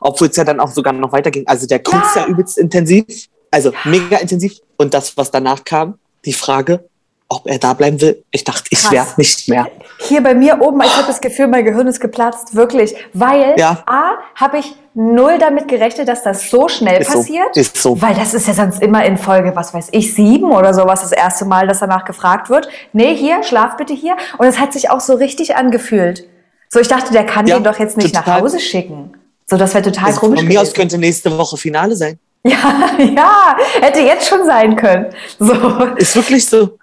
Obwohl 0.00 0.28
es 0.28 0.36
ja 0.36 0.44
dann 0.44 0.60
auch 0.60 0.70
sogar 0.70 0.92
noch 0.92 1.12
weiterging. 1.12 1.46
Also 1.46 1.66
der 1.66 1.82
Kuss 1.82 2.14
ja 2.16 2.26
übelst 2.26 2.58
intensiv, 2.58 3.04
also 3.50 3.72
mega 3.84 4.16
intensiv. 4.16 4.54
Und 4.78 4.94
das, 4.94 5.16
was 5.16 5.30
danach 5.30 5.64
kam, 5.64 5.98
die 6.24 6.32
Frage, 6.32 6.88
ob 7.36 7.46
er 7.48 7.58
da 7.58 7.72
bleiben 7.74 8.00
will, 8.00 8.22
ich 8.30 8.44
dachte, 8.44 8.64
ich 8.70 8.90
werde 8.90 9.10
nicht 9.16 9.48
mehr. 9.48 9.66
Hier 9.98 10.22
bei 10.22 10.34
mir 10.34 10.60
oben, 10.60 10.80
ich 10.82 10.94
habe 10.96 11.06
das 11.06 11.20
Gefühl, 11.20 11.46
mein 11.48 11.64
Gehirn 11.64 11.86
ist 11.86 12.00
geplatzt, 12.00 12.54
wirklich. 12.54 12.94
Weil 13.12 13.54
Ja. 13.58 13.82
A, 13.86 14.12
habe 14.34 14.58
ich 14.58 14.74
null 14.94 15.38
damit 15.38 15.68
gerechnet, 15.68 16.08
dass 16.08 16.22
das 16.22 16.50
so 16.50 16.68
schnell 16.68 17.00
Ist 17.00 17.10
so, 17.12 17.18
passiert. 17.18 17.56
ist 17.56 17.76
so. 17.76 18.00
Weil 18.02 18.14
das 18.14 18.34
ist 18.34 18.46
ja 18.48 18.54
sonst 18.54 18.82
immer 18.82 19.04
in 19.04 19.16
Folge, 19.16 19.52
was 19.54 19.72
weiß 19.72 19.88
ich, 19.92 20.14
sieben 20.14 20.50
oder 20.52 20.74
sowas, 20.74 21.00
das 21.02 21.12
erste 21.12 21.44
Mal, 21.44 21.66
dass 21.66 21.80
danach 21.80 22.04
gefragt 22.04 22.50
wird. 22.50 22.68
Nee, 22.92 23.14
hier, 23.16 23.42
schlaf 23.42 23.76
bitte 23.76 23.94
hier. 23.94 24.16
Und 24.38 24.46
es 24.46 24.58
hat 24.58 24.72
sich 24.72 24.90
auch 24.90 25.00
so 25.00 25.14
richtig 25.14 25.56
angefühlt. 25.56 26.28
So, 26.68 26.80
ich 26.80 26.88
dachte, 26.88 27.12
der 27.12 27.24
kann 27.24 27.46
Ja, 27.46 27.56
den 27.58 27.64
doch 27.64 27.78
jetzt 27.78 27.96
nicht 27.96 28.14
nach 28.14 28.24
total. 28.24 28.40
Hause 28.42 28.58
schicken. 28.60 29.12
So, 29.46 29.56
das 29.56 29.74
wäre 29.74 29.84
total 29.84 30.06
Also 30.06 30.20
komisch 30.20 30.40
von 30.40 30.48
mir 30.48 30.60
aus 30.60 30.68
gewesen. 30.68 30.76
könnte 30.80 30.98
nächste 30.98 31.36
Woche 31.38 31.56
Finale 31.56 31.94
sein. 31.96 32.18
Ja, 32.44 32.90
ja, 32.98 33.56
hätte 33.80 34.00
jetzt 34.00 34.26
schon 34.26 34.44
sein 34.44 34.74
können. 34.74 35.06
So, 35.38 35.52
Ist 35.96 36.16
wirklich 36.16 36.44
so. 36.44 36.76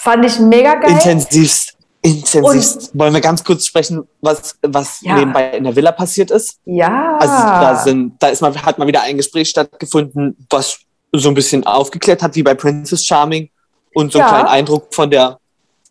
Fand 0.00 0.24
ich 0.24 0.38
mega 0.38 0.74
geil. 0.74 0.92
Intensivst. 0.92 1.74
Intensivst. 2.02 2.90
Wollen 2.98 3.12
wir 3.12 3.20
ganz 3.20 3.42
kurz 3.42 3.66
sprechen, 3.66 4.06
was, 4.20 4.56
was 4.62 5.00
Ja. 5.02 5.16
nebenbei 5.16 5.50
in 5.50 5.64
der 5.64 5.74
Villa 5.74 5.92
passiert 5.92 6.30
ist? 6.30 6.58
Ja. 6.64 7.16
Also 7.18 7.34
da 7.34 7.76
sind, 7.76 8.14
da 8.20 8.28
ist 8.28 8.40
mal, 8.40 8.54
hat 8.62 8.78
mal 8.78 8.86
wieder 8.86 9.02
ein 9.02 9.16
Gespräch 9.16 9.48
stattgefunden, 9.50 10.36
was 10.50 10.78
so 11.12 11.28
ein 11.28 11.34
bisschen 11.34 11.66
aufgeklärt 11.66 12.22
hat, 12.22 12.34
wie 12.36 12.42
bei 12.42 12.54
Princess 12.54 13.04
Charming 13.04 13.50
und 13.94 14.12
so 14.12 14.18
einen 14.18 14.28
Ja. 14.28 14.34
kleinen 14.34 14.48
Eindruck 14.48 14.94
von 14.94 15.10
der, 15.10 15.38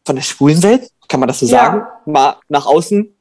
von 0.06 0.16
der 0.16 0.24
schwulen 0.24 0.62
Welt, 0.64 0.90
kann 1.10 1.20
man 1.20 1.28
das 1.28 1.40
so 1.40 1.46
Ja. 1.46 1.66
sagen, 1.66 1.82
mal 2.06 2.36
nach 2.48 2.66
außen 2.66 3.14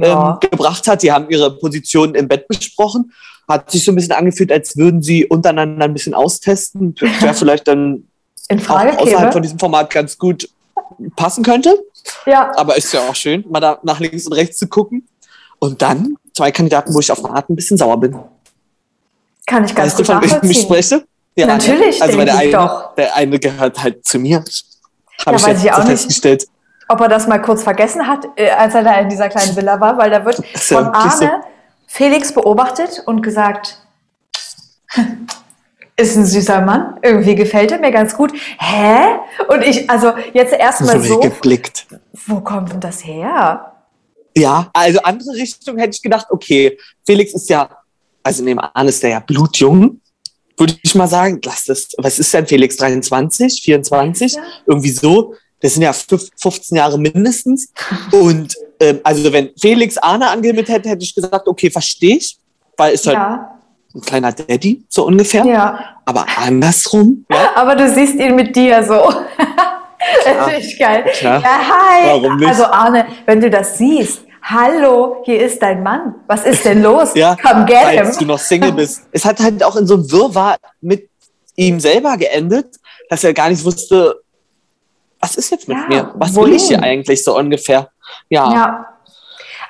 ähm, 0.00 0.36
gebracht 0.40 0.86
hat. 0.88 1.02
Die 1.02 1.12
haben 1.12 1.28
ihre 1.30 1.56
Position 1.58 2.14
im 2.14 2.26
Bett 2.26 2.48
besprochen. 2.48 3.12
Hat 3.46 3.70
sich 3.70 3.84
so 3.84 3.92
ein 3.92 3.94
bisschen 3.96 4.12
angefühlt, 4.12 4.50
als 4.50 4.76
würden 4.76 5.02
sie 5.02 5.26
untereinander 5.26 5.84
ein 5.84 5.92
bisschen 5.92 6.14
austesten, 6.14 6.94
wer 7.20 7.34
vielleicht 7.34 7.68
dann 7.68 8.08
in 8.48 8.58
auch 8.60 8.62
Frage 8.62 8.98
außerhalb 8.98 9.20
von 9.22 9.30
käme. 9.32 9.42
diesem 9.42 9.58
Format 9.58 9.90
ganz 9.90 10.18
gut 10.18 10.48
passen 11.16 11.42
könnte. 11.44 11.78
Ja, 12.26 12.52
Aber 12.56 12.76
ist 12.76 12.92
ja 12.92 13.00
auch 13.08 13.14
schön, 13.14 13.44
mal 13.48 13.60
da 13.60 13.78
nach 13.82 14.00
links 14.00 14.26
und 14.26 14.32
rechts 14.34 14.58
zu 14.58 14.68
gucken. 14.68 15.08
Und 15.58 15.80
dann 15.82 16.16
zwei 16.36 16.50
Kandidaten, 16.52 16.92
wo 16.94 17.00
ich 17.00 17.10
auf 17.10 17.24
eine 17.24 17.34
Art 17.34 17.48
ein 17.48 17.56
bisschen 17.56 17.76
sauer 17.78 17.98
bin. 17.98 18.16
kann 19.46 19.64
ich 19.64 19.74
ganz 19.74 19.92
weißt 19.92 19.98
du, 20.00 20.02
gut 20.02 20.06
von 20.06 20.16
wem 20.16 20.24
ich 20.24 20.32
nachvollziehen. 20.32 20.62
spreche? 20.62 21.06
Ja, 21.36 21.46
Natürlich, 21.46 22.02
Also 22.02 22.16
weil 22.18 22.26
der 22.26 22.36
eine, 22.36 22.52
doch. 22.52 22.94
der 22.94 23.16
eine 23.16 23.38
gehört 23.38 23.82
halt 23.82 24.06
zu 24.06 24.18
mir. 24.18 24.36
Habe 24.38 24.50
Ja, 25.26 25.36
ich 25.36 25.42
weiß 25.42 25.64
ich 25.64 25.72
auch 25.72 25.76
so 25.76 25.82
nicht. 25.82 25.90
festgestellt. 25.90 26.46
ob 26.88 27.00
er 27.00 27.08
das 27.08 27.26
mal 27.26 27.38
kurz 27.40 27.62
vergessen 27.62 28.06
hat, 28.06 28.26
äh, 28.36 28.50
als 28.50 28.74
er 28.74 28.82
da 28.84 28.94
in 29.00 29.08
dieser 29.08 29.28
kleinen 29.28 29.56
Villa 29.56 29.80
war, 29.80 29.96
weil 29.98 30.10
da 30.10 30.24
wird 30.24 30.38
ja 30.38 30.44
von 30.60 30.84
so. 30.84 30.90
Arne 30.92 31.40
Felix 31.86 32.32
beobachtet 32.32 33.02
und 33.06 33.22
gesagt, 33.22 33.78
ist 35.96 36.16
ein 36.16 36.26
süßer 36.26 36.60
Mann, 36.62 36.98
irgendwie 37.02 37.34
gefällt 37.34 37.70
er 37.72 37.78
mir 37.78 37.92
ganz 37.92 38.16
gut. 38.16 38.32
Hä? 38.58 39.16
Und 39.48 39.62
ich, 39.62 39.88
also 39.88 40.12
jetzt 40.32 40.52
erstmal 40.52 41.00
So 41.00 41.20
geblickt. 41.20 41.86
wo 42.26 42.40
kommt 42.40 42.72
denn 42.72 42.80
das 42.80 43.04
her? 43.04 43.72
Ja, 44.36 44.68
also 44.72 44.98
andere 45.02 45.32
Richtung 45.34 45.78
hätte 45.78 45.90
ich 45.94 46.02
gedacht, 46.02 46.26
okay, 46.30 46.76
Felix 47.06 47.32
ist 47.34 47.48
ja, 47.48 47.68
also 48.24 48.42
neben 48.42 48.58
an 48.58 48.88
ist 48.88 49.02
der 49.02 49.10
ja 49.10 49.20
blutjung, 49.20 50.00
würde 50.56 50.74
ich 50.82 50.94
mal 50.96 51.06
sagen. 51.06 51.40
Lass 51.44 51.64
das, 51.66 51.88
was 51.98 52.18
ist 52.18 52.34
denn 52.34 52.46
Felix, 52.46 52.76
23, 52.76 53.62
24? 53.62 54.32
Ja. 54.34 54.42
Irgendwie 54.66 54.90
so. 54.90 55.34
Das 55.60 55.74
sind 55.74 55.82
ja 55.82 55.92
fünf- 55.92 56.28
15 56.36 56.76
Jahre 56.76 56.98
mindestens. 56.98 57.72
Und 58.10 58.54
ähm, 58.80 58.98
also 59.04 59.32
wenn 59.32 59.50
Felix 59.58 59.96
Arne 59.98 60.28
angemeldet 60.28 60.68
hätte, 60.74 60.88
hätte 60.88 61.04
ich 61.04 61.14
gesagt, 61.14 61.46
okay, 61.46 61.70
verstehe 61.70 62.16
ich, 62.16 62.36
weil 62.76 62.92
ist 62.94 63.06
halt 63.06 63.16
Ja, 63.16 63.53
ein 63.94 64.00
kleiner 64.00 64.32
Daddy, 64.32 64.84
so 64.88 65.06
ungefähr. 65.06 65.44
Ja. 65.44 65.78
Aber 66.04 66.26
andersrum, 66.36 67.24
ja, 67.30 67.50
Aber 67.54 67.76
du 67.76 67.88
siehst 67.88 68.16
ihn 68.16 68.34
mit 68.34 68.54
dir 68.56 68.82
so. 68.82 68.94
das 70.24 70.58
ist 70.58 70.78
geil. 70.78 71.04
Klar. 71.18 71.40
Ja, 71.40 71.58
hi. 71.58 72.06
Warum 72.08 72.36
nicht? 72.36 72.48
Also 72.48 72.64
Arne, 72.64 73.06
wenn 73.26 73.40
du 73.40 73.48
das 73.50 73.78
siehst, 73.78 74.22
hallo, 74.42 75.22
hier 75.24 75.40
ist 75.40 75.62
dein 75.62 75.82
Mann. 75.82 76.14
Was 76.26 76.44
ist 76.44 76.64
denn 76.64 76.82
los? 76.82 77.12
ja 77.14 77.36
Come 77.36 77.64
get 77.64 77.76
falls 77.82 78.14
du 78.16 78.20
him. 78.20 78.28
noch 78.28 78.38
Single 78.38 78.72
bist. 78.72 79.02
Es 79.12 79.24
hat 79.24 79.40
halt 79.40 79.62
auch 79.62 79.76
in 79.76 79.86
so 79.86 79.94
einem 79.94 80.10
Wirrwarr 80.10 80.56
mit 80.80 81.08
ihm 81.56 81.78
selber 81.80 82.16
geendet, 82.16 82.76
dass 83.08 83.22
er 83.24 83.32
gar 83.32 83.48
nicht 83.48 83.64
wusste, 83.64 84.20
was 85.20 85.36
ist 85.36 85.50
jetzt 85.50 85.68
mit 85.68 85.78
Ja, 85.78 85.86
mir? 85.88 86.14
Was 86.16 86.34
wohin? 86.34 86.50
will 86.50 86.56
ich 86.56 86.64
hier 86.66 86.82
eigentlich 86.82 87.22
so 87.24 87.38
ungefähr? 87.38 87.88
Ja. 88.28 88.52
Ja. 88.52 88.86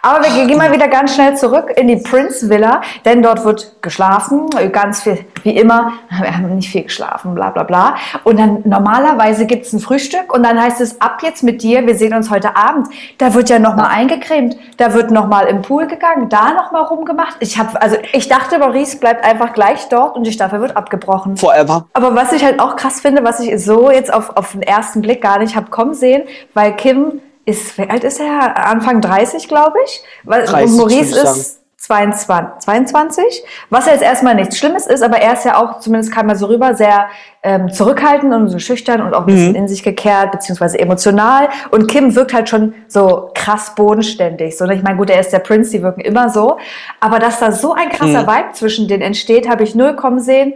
Aber 0.05 0.23
wir 0.23 0.47
gehen 0.47 0.59
mal 0.59 0.71
wieder 0.71 0.89
ganz 0.89 1.15
schnell 1.15 1.35
zurück 1.35 1.73
in 1.77 1.89
die 1.89 1.97
Prince 1.97 2.51
Villa, 2.51 2.83
denn 3.07 3.23
dort 3.23 3.43
wird 3.47 3.81
geschlafen, 3.81 4.51
ganz 4.71 5.03
viel, 5.03 5.25
wie 5.45 5.57
immer. 5.57 5.93
Wir 6.21 6.37
haben 6.37 6.55
nicht 6.55 6.69
viel 6.69 6.83
geschlafen, 6.83 7.35
bla 7.35 7.49
bla 7.49 7.63
bla. 7.63 7.95
Und 8.23 8.39
dann 8.39 8.61
normalerweise 8.67 9.47
gibt 9.47 9.65
es 9.65 9.73
ein 9.73 9.81
Frühstück 9.81 10.35
und 10.35 10.43
dann 10.43 10.61
heißt 10.61 10.83
es, 10.83 11.01
ab 11.01 11.21
jetzt 11.23 11.43
mit 11.43 11.63
dir, 11.63 11.87
wir 11.87 11.95
sehen 11.95 12.13
uns 12.13 12.31
heute 12.31 12.55
Abend. 12.55 12.89
Da 13.17 13.33
wird 13.33 13.49
ja 13.49 13.59
nochmal 13.59 13.89
eingecremt, 13.93 14.59
da 14.77 14.93
wird 14.93 15.11
nochmal 15.11 15.47
im 15.47 15.63
Pool 15.63 15.87
gegangen, 15.87 16.29
da 16.29 16.53
nochmal 16.53 16.83
rumgemacht. 16.83 17.37
Ich, 17.41 17.59
hab, 17.59 17.83
also 17.83 17.97
ich 18.13 18.29
dachte, 18.29 18.59
Maurice 18.59 18.99
bleibt 18.99 19.25
einfach 19.25 19.55
gleich 19.55 19.89
dort 19.89 20.19
und 20.19 20.27
die 20.27 20.33
Staffel 20.33 20.61
wird 20.61 20.77
abgebrochen. 20.77 21.39
Forever. 21.39 21.87
Aber 21.95 22.15
was 22.15 22.31
ich 22.35 22.45
halt 22.45 22.61
auch 22.61 22.77
krass 22.77 23.01
finde, 23.01 23.25
was 23.25 23.41
ich 23.41 23.65
so 23.65 23.91
jetzt 23.91 24.13
auf, 24.13 24.37
auf 24.37 24.53
den 24.53 24.61
ersten 24.61 25.01
Blick 25.01 25.23
gar 25.23 25.39
nicht 25.39 25.57
habe 25.57 25.71
kommen 25.71 25.95
sehen, 25.95 26.25
weil 26.53 26.77
Kim 26.77 27.23
ist, 27.45 27.77
wie 27.79 27.89
alt 27.89 28.05
ist 28.05 28.21
er? 28.21 28.67
Anfang 28.69 29.01
30, 29.01 29.49
glaube 29.49 29.77
ich. 29.85 30.03
Weil, 30.25 30.45
30 30.45 30.55
und 30.55 30.79
würde 30.79 30.95
Maurice 30.95 31.21
ist 31.23 31.61
22, 31.77 32.65
22. 32.65 33.45
Was 33.69 33.85
ja 33.85 33.93
jetzt 33.93 34.03
erstmal 34.03 34.35
nichts 34.35 34.57
Schlimmes 34.57 34.87
ist, 34.87 35.03
aber 35.03 35.19
er 35.19 35.35
ist 35.35 35.45
ja 35.45 35.63
auch, 35.63 35.81
zumindest 35.81 36.13
kam 36.13 36.31
er 36.31 36.37
so 36.37 36.47
rüber, 36.47 36.75
sehr 36.75 37.09
ähm, 37.43 37.71
zurückhaltend 37.71 38.33
und 38.33 38.49
so 38.49 38.59
schüchtern 38.59 39.03
und 39.03 39.13
auch 39.13 39.21
ein 39.21 39.27
bisschen 39.27 39.51
Mhm. 39.51 39.57
in 39.57 39.69
sich 39.69 39.83
gekehrt, 39.83 40.33
beziehungsweise 40.33 40.79
emotional. 40.79 41.51
Und 41.73 41.87
Kim 41.89 42.15
wirkt 42.15 42.33
halt 42.33 42.49
schon 42.49 42.73
so 42.89 43.31
krass 43.35 43.75
bodenständig. 43.75 44.57
So, 44.57 44.65
ne? 44.65 44.75
ich 44.77 44.83
meine, 44.83 44.97
gut, 44.97 45.11
er 45.11 45.21
ist 45.21 45.31
der 45.35 45.41
Prinz, 45.41 45.71
die 45.71 45.83
wirken 45.83 46.01
immer 46.01 46.31
so. 46.31 46.57
Aber 47.01 47.19
dass 47.19 47.39
da 47.41 47.53
so 47.53 47.75
ein 47.75 47.91
krasser 47.91 48.23
Mhm. 48.23 48.27
Vibe 48.29 48.53
zwischen 48.55 48.89
denen 48.89 49.03
entsteht, 49.03 49.47
habe 49.47 49.63
ich 49.63 49.75
null 49.75 49.95
kommen 49.95 50.21
sehen. 50.21 50.55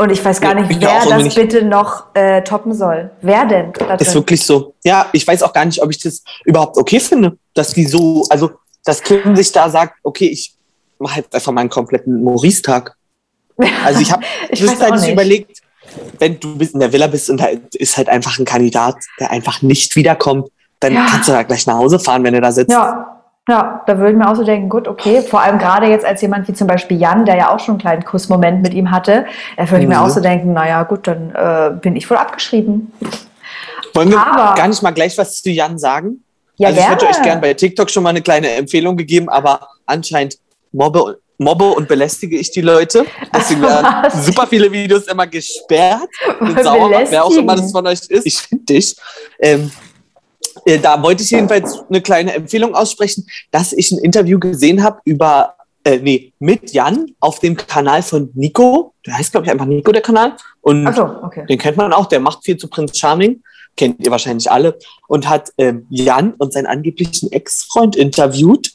Und 0.00 0.10
ich 0.10 0.24
weiß 0.24 0.40
gar 0.40 0.54
nicht, 0.54 0.70
ich 0.70 0.80
wer 0.80 1.04
das 1.04 1.34
bitte 1.34 1.62
noch 1.62 2.06
äh, 2.14 2.40
toppen 2.42 2.72
soll. 2.72 3.10
Wer 3.20 3.44
denn? 3.44 3.70
da 3.74 3.96
Ist 3.96 4.14
wirklich 4.14 4.42
so. 4.42 4.72
Ja, 4.82 5.10
ich 5.12 5.26
weiß 5.26 5.42
auch 5.42 5.52
gar 5.52 5.66
nicht, 5.66 5.82
ob 5.82 5.90
ich 5.90 5.98
das 5.98 6.22
überhaupt 6.46 6.78
okay 6.78 6.98
finde, 7.00 7.36
dass 7.52 7.74
die 7.74 7.84
so, 7.84 8.24
also, 8.30 8.50
dass 8.82 9.02
Kim 9.02 9.36
sich 9.36 9.52
da 9.52 9.68
sagt, 9.68 9.96
okay, 10.02 10.28
ich 10.28 10.54
mache 10.98 11.20
jetzt 11.20 11.34
einfach 11.34 11.52
meinen 11.52 11.68
kompletten 11.68 12.24
Maurice-Tag. 12.24 12.96
Also 13.84 14.00
ich 14.00 14.10
habe 14.10 14.22
Ich 14.48 14.62
weiß 14.62 14.70
auch 14.70 14.74
zwischenzeitlich 14.78 15.02
nicht. 15.02 15.12
überlegt, 15.12 15.58
wenn 16.18 16.40
du 16.40 16.54
in 16.58 16.80
der 16.80 16.90
Villa 16.94 17.06
bist 17.06 17.28
und 17.28 17.36
da 17.38 17.48
ist 17.74 17.98
halt 17.98 18.08
einfach 18.08 18.38
ein 18.38 18.46
Kandidat, 18.46 18.94
der 19.18 19.30
einfach 19.30 19.60
nicht 19.60 19.96
wiederkommt, 19.96 20.48
dann 20.80 20.94
Ja. 20.94 21.06
kannst 21.10 21.28
du 21.28 21.32
da 21.32 21.42
gleich 21.42 21.66
nach 21.66 21.76
Hause 21.76 21.98
fahren, 22.00 22.24
wenn 22.24 22.32
er 22.32 22.40
da 22.40 22.52
sitzt. 22.52 22.70
Ja, 22.72 23.19
ja, 23.48 23.82
da 23.86 23.98
würde 23.98 24.12
ich 24.12 24.16
mir 24.16 24.30
auch 24.30 24.36
so 24.36 24.44
denken, 24.44 24.68
gut, 24.68 24.86
okay. 24.86 25.22
Vor 25.22 25.40
allem 25.40 25.58
gerade 25.58 25.86
jetzt 25.86 26.04
als 26.04 26.20
jemand 26.22 26.46
wie 26.46 26.52
zum 26.52 26.66
Beispiel 26.68 26.98
Jan, 27.00 27.24
der 27.24 27.36
ja 27.36 27.52
auch 27.54 27.58
schon 27.58 27.72
einen 27.74 27.80
kleinen 27.80 28.04
Kussmoment 28.04 28.62
mit 28.62 28.74
ihm 28.74 28.90
hatte, 28.90 29.26
da 29.56 29.68
würde 29.70 29.82
ich 29.82 29.88
mir 29.88 29.96
Mhm. 29.98 30.02
auch 30.04 30.08
so 30.10 30.20
denken, 30.20 30.52
naja, 30.52 30.82
gut, 30.84 31.06
dann 31.06 31.34
äh, 31.34 31.70
bin 31.80 31.96
ich 31.96 32.08
wohl 32.08 32.16
abgeschrieben. 32.16 32.92
Wollen 33.94 34.10
wir 34.10 34.24
Aber- 34.24 34.54
gar 34.54 34.68
nicht 34.68 34.82
mal 34.82 34.92
gleich 34.92 35.18
was 35.18 35.42
zu 35.42 35.50
Jan 35.50 35.78
sagen? 35.78 36.22
Ja, 36.56 36.68
also 36.68 36.80
ich 36.80 36.86
hätte 36.88 37.04
gerne. 37.06 37.16
euch 37.16 37.22
gern 37.22 37.40
bei 37.40 37.54
TikTok 37.54 37.90
schon 37.90 38.02
mal 38.02 38.10
eine 38.10 38.22
kleine 38.22 38.50
Empfehlung 38.52 38.96
gegeben, 38.96 39.28
aber 39.28 39.66
anscheinend 39.86 40.36
mobbe, 40.72 41.18
mobbe 41.38 41.64
und 41.70 41.88
belästige 41.88 42.36
ich 42.38 42.50
die 42.52 42.60
Leute. 42.60 43.04
Deswegen 43.34 43.62
werden 43.62 43.86
super 44.22 44.46
viele 44.46 44.70
Videos 44.70 45.06
immer 45.08 45.26
gesperrt. 45.26 46.06
Bin 46.38 46.54
Was 46.54 46.64
sauer, 46.64 46.90
wer 47.08 47.24
auch 47.24 47.32
immer 47.32 47.56
das 47.56 47.72
von 47.72 47.86
euch 47.86 48.00
ist. 48.08 48.26
Ich 48.26 48.36
finde 48.36 48.64
dich. 48.66 48.94
Ähm, 49.40 49.72
äh, 49.72 49.89
da 50.82 51.02
wollte 51.02 51.22
ich 51.22 51.30
jedenfalls 51.30 51.80
eine 51.88 52.00
kleine 52.00 52.34
Empfehlung 52.34 52.74
aussprechen, 52.74 53.26
dass 53.50 53.72
ich 53.72 53.90
ein 53.90 53.98
Interview 53.98 54.38
gesehen 54.38 54.82
habe 54.82 55.00
über, 55.04 55.54
äh, 55.84 55.98
nee, 55.98 56.32
mit 56.38 56.72
Jan 56.72 57.06
auf 57.20 57.38
dem 57.40 57.56
Kanal 57.56 58.02
von 58.02 58.30
Nico. 58.34 58.94
Der 59.06 59.18
heißt, 59.18 59.32
glaube 59.32 59.46
ich, 59.46 59.52
einfach 59.52 59.66
Nico, 59.66 59.92
der 59.92 60.02
Kanal. 60.02 60.36
Und 60.60 60.94
so, 60.94 61.04
okay. 61.22 61.46
den 61.46 61.58
kennt 61.58 61.76
man 61.76 61.92
auch, 61.92 62.06
der 62.06 62.20
macht 62.20 62.44
viel 62.44 62.56
zu 62.56 62.68
Prinz 62.68 62.98
Charming, 62.98 63.42
kennt 63.76 64.04
ihr 64.04 64.10
wahrscheinlich 64.10 64.50
alle, 64.50 64.78
und 65.08 65.28
hat 65.28 65.52
ähm, 65.58 65.86
Jan 65.90 66.34
und 66.34 66.52
seinen 66.52 66.66
angeblichen 66.66 67.32
Ex-Freund 67.32 67.96
interviewt. 67.96 68.72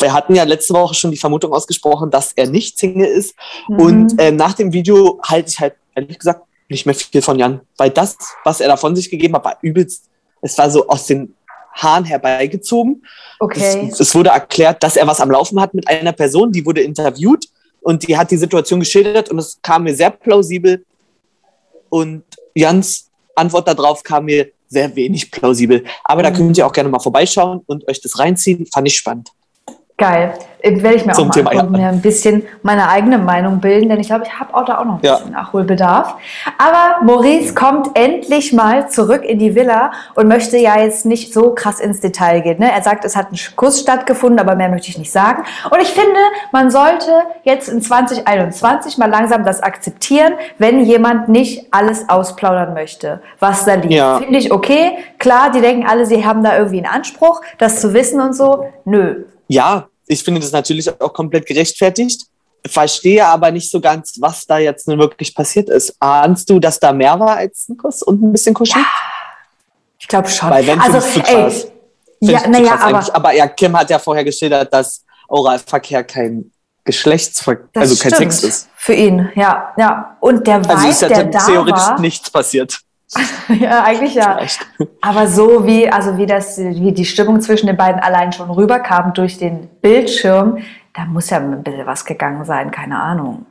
Wir 0.00 0.12
hatten 0.12 0.34
ja 0.34 0.44
letzte 0.44 0.74
Woche 0.74 0.94
schon 0.94 1.10
die 1.10 1.16
Vermutung 1.16 1.52
ausgesprochen, 1.52 2.10
dass 2.10 2.32
er 2.36 2.48
nicht 2.48 2.78
Single 2.78 3.06
ist. 3.06 3.34
Mhm. 3.68 3.80
Und 3.80 4.14
ähm, 4.18 4.36
nach 4.36 4.52
dem 4.52 4.72
Video 4.72 5.18
halte 5.24 5.48
ich 5.50 5.58
halt, 5.58 5.74
ehrlich 5.94 6.18
gesagt, 6.18 6.42
nicht 6.68 6.84
mehr 6.84 6.94
viel 6.94 7.22
von 7.22 7.38
Jan. 7.38 7.62
Weil 7.78 7.90
das, 7.90 8.16
was 8.44 8.60
er 8.60 8.68
da 8.68 8.76
von 8.76 8.94
sich 8.94 9.10
gegeben 9.10 9.34
hat, 9.34 9.44
war 9.44 9.58
übelst, 9.62 10.07
es 10.42 10.56
war 10.58 10.70
so 10.70 10.86
aus 10.88 11.06
den 11.06 11.34
Haaren 11.74 12.04
herbeigezogen. 12.04 13.04
okay. 13.38 13.88
Es, 13.90 14.00
es 14.00 14.14
wurde 14.14 14.30
erklärt, 14.30 14.82
dass 14.82 14.96
er 14.96 15.06
was 15.06 15.20
am 15.20 15.30
Laufen 15.30 15.60
hat 15.60 15.74
mit 15.74 15.86
einer 15.88 16.12
Person, 16.12 16.50
die 16.50 16.64
wurde 16.66 16.80
interviewt 16.80 17.46
und 17.80 18.06
die 18.06 18.16
hat 18.16 18.30
die 18.30 18.36
Situation 18.36 18.80
geschildert 18.80 19.30
und 19.30 19.38
es 19.38 19.58
kam 19.62 19.84
mir 19.84 19.94
sehr 19.94 20.10
plausibel. 20.10 20.84
Und 21.88 22.24
Jans 22.54 23.10
Antwort 23.34 23.68
darauf 23.68 24.02
kam 24.02 24.24
mir 24.24 24.50
sehr 24.68 24.94
wenig 24.96 25.30
plausibel. 25.30 25.84
Aber 26.04 26.22
da 26.22 26.30
Mhm. 26.30 26.34
könnt 26.34 26.58
ihr 26.58 26.66
auch 26.66 26.72
gerne 26.72 26.90
mal 26.90 26.98
vorbeischauen 26.98 27.60
und 27.66 27.88
euch 27.88 28.00
das 28.00 28.18
reinziehen. 28.18 28.66
Fand 28.66 28.86
ich 28.88 28.96
spannend. 28.96 29.30
Geil. 29.98 30.32
Äh, 30.60 30.80
Werde 30.82 30.96
ich 30.96 31.06
mir 31.06 31.12
Zum 31.12 31.24
auch 31.30 31.34
mal 31.36 31.50
Thema, 31.50 31.52
ja. 31.54 31.62
mir 31.64 31.88
ein 31.88 32.00
bisschen 32.00 32.44
meine 32.62 32.88
eigene 32.88 33.18
Meinung 33.18 33.60
bilden, 33.60 33.88
denn 33.88 33.98
ich 34.00 34.08
glaube, 34.08 34.24
ich 34.26 34.38
habe 34.40 34.54
auch 34.54 34.64
da 34.64 34.78
auch 34.78 34.84
noch 34.84 34.94
ein 34.94 35.00
Ja. 35.02 35.16
bisschen 35.16 35.32
Nachholbedarf. 35.32 36.14
Aber 36.56 37.04
Maurice 37.04 37.54
kommt 37.54 37.90
endlich 37.98 38.52
mal 38.52 38.88
zurück 38.88 39.24
in 39.24 39.38
die 39.40 39.54
Villa 39.56 39.90
und 40.14 40.28
möchte 40.28 40.56
ja 40.56 40.78
jetzt 40.78 41.04
nicht 41.04 41.32
so 41.32 41.52
krass 41.54 41.78
ins 41.80 42.00
Detail 42.00 42.40
gehen. 42.40 42.58
Ne? 42.60 42.70
Er 42.72 42.82
sagt, 42.82 43.04
es 43.04 43.16
hat 43.16 43.32
ein 43.32 43.38
Kuss 43.56 43.80
stattgefunden, 43.80 44.38
aber 44.40 44.54
mehr 44.56 44.68
möchte 44.68 44.88
ich 44.88 44.98
nicht 44.98 45.12
sagen. 45.12 45.42
Und 45.70 45.80
ich 45.80 45.88
finde, 45.90 46.18
man 46.52 46.70
sollte 46.70 47.10
jetzt 47.42 47.68
in 47.68 47.80
2021 47.82 48.98
mal 48.98 49.10
langsam 49.10 49.44
das 49.44 49.62
akzeptieren, 49.62 50.34
wenn 50.58 50.80
jemand 50.84 51.28
nicht 51.28 51.72
alles 51.72 52.08
ausplaudern 52.08 52.72
möchte, 52.74 53.20
was 53.40 53.64
da 53.64 53.74
liegt. 53.74 53.92
Ja. 53.94 54.18
Finde 54.18 54.38
ich 54.38 54.52
okay. 54.52 54.98
Klar, 55.18 55.50
die 55.50 55.60
denken 55.60 55.86
alle, 55.88 56.06
sie 56.06 56.24
haben 56.24 56.42
da 56.44 56.56
irgendwie 56.56 56.78
einen 56.84 56.92
Anspruch, 56.94 57.40
das 57.58 57.80
zu 57.80 57.94
wissen 57.94 58.20
und 58.20 58.34
so. 58.34 58.66
Nö. 58.84 59.24
Ja, 59.48 59.88
ich 60.06 60.22
finde 60.22 60.40
das 60.40 60.52
natürlich 60.52 60.88
auch 61.00 61.12
komplett 61.12 61.46
gerechtfertigt. 61.46 62.26
Verstehe 62.66 63.24
aber 63.26 63.50
nicht 63.50 63.70
so 63.70 63.80
ganz, 63.80 64.16
was 64.20 64.46
da 64.46 64.58
jetzt 64.58 64.88
nun 64.88 64.98
wirklich 64.98 65.34
passiert 65.34 65.68
ist. 65.68 65.94
Ahnst 66.00 66.50
du, 66.50 66.58
dass 66.58 66.80
da 66.80 66.92
mehr 66.92 67.18
war 67.18 67.36
als 67.36 67.68
ein 67.68 67.76
Kuss 67.76 68.02
und 68.02 68.22
ein 68.22 68.32
bisschen 68.32 68.54
kuscheln? 68.54 68.84
Ich 69.98 70.08
glaube 70.08 70.28
schon. 70.28 70.50
Weil 70.50 70.66
wenn 70.66 70.80
also, 70.80 71.00
zu 71.00 71.20
ey, 71.20 71.34
krass. 71.34 71.66
Ja, 72.20 72.48
naja, 72.48 72.74
aber 72.74 72.84
eigentlich. 72.84 73.14
aber 73.14 73.32
ja, 73.32 73.46
Kim 73.48 73.76
hat 73.78 73.90
ja 73.90 73.98
vorher 73.98 74.24
geschildert, 74.24 74.72
dass 74.72 75.04
Oralverkehr 75.28 76.02
kein 76.04 76.50
Geschlechtsverkehr, 76.84 77.68
also 77.74 77.94
kein 77.96 78.14
stimmt. 78.14 78.32
Sex 78.32 78.44
ist. 78.44 78.68
Für 78.74 78.94
ihn, 78.94 79.30
ja, 79.34 79.72
ja. 79.76 80.16
Und 80.20 80.46
der 80.46 80.56
Also 80.68 80.88
ist 80.88 81.02
ja 81.02 81.08
der 81.08 81.24
da 81.24 81.46
theoretisch 81.46 81.82
war, 81.82 82.00
nichts 82.00 82.30
passiert. 82.30 82.80
ja, 83.60 83.84
eigentlich 83.84 84.14
ja. 84.14 84.36
Vielleicht. 84.36 84.66
Aber 85.00 85.26
so 85.26 85.66
wie, 85.66 85.88
also 85.88 86.16
wie 86.18 86.26
das, 86.26 86.58
wie 86.58 86.92
die 86.92 87.04
Stimmung 87.04 87.40
zwischen 87.40 87.66
den 87.66 87.76
beiden 87.76 88.00
allein 88.00 88.32
schon 88.32 88.50
rüberkam 88.50 89.12
durch 89.14 89.38
den 89.38 89.68
Bildschirm, 89.80 90.58
da 90.94 91.04
muss 91.06 91.30
ja 91.30 91.38
ein 91.38 91.62
bisschen 91.62 91.86
was 91.86 92.04
gegangen 92.04 92.44
sein, 92.44 92.70
keine 92.70 93.00
Ahnung. 93.00 93.46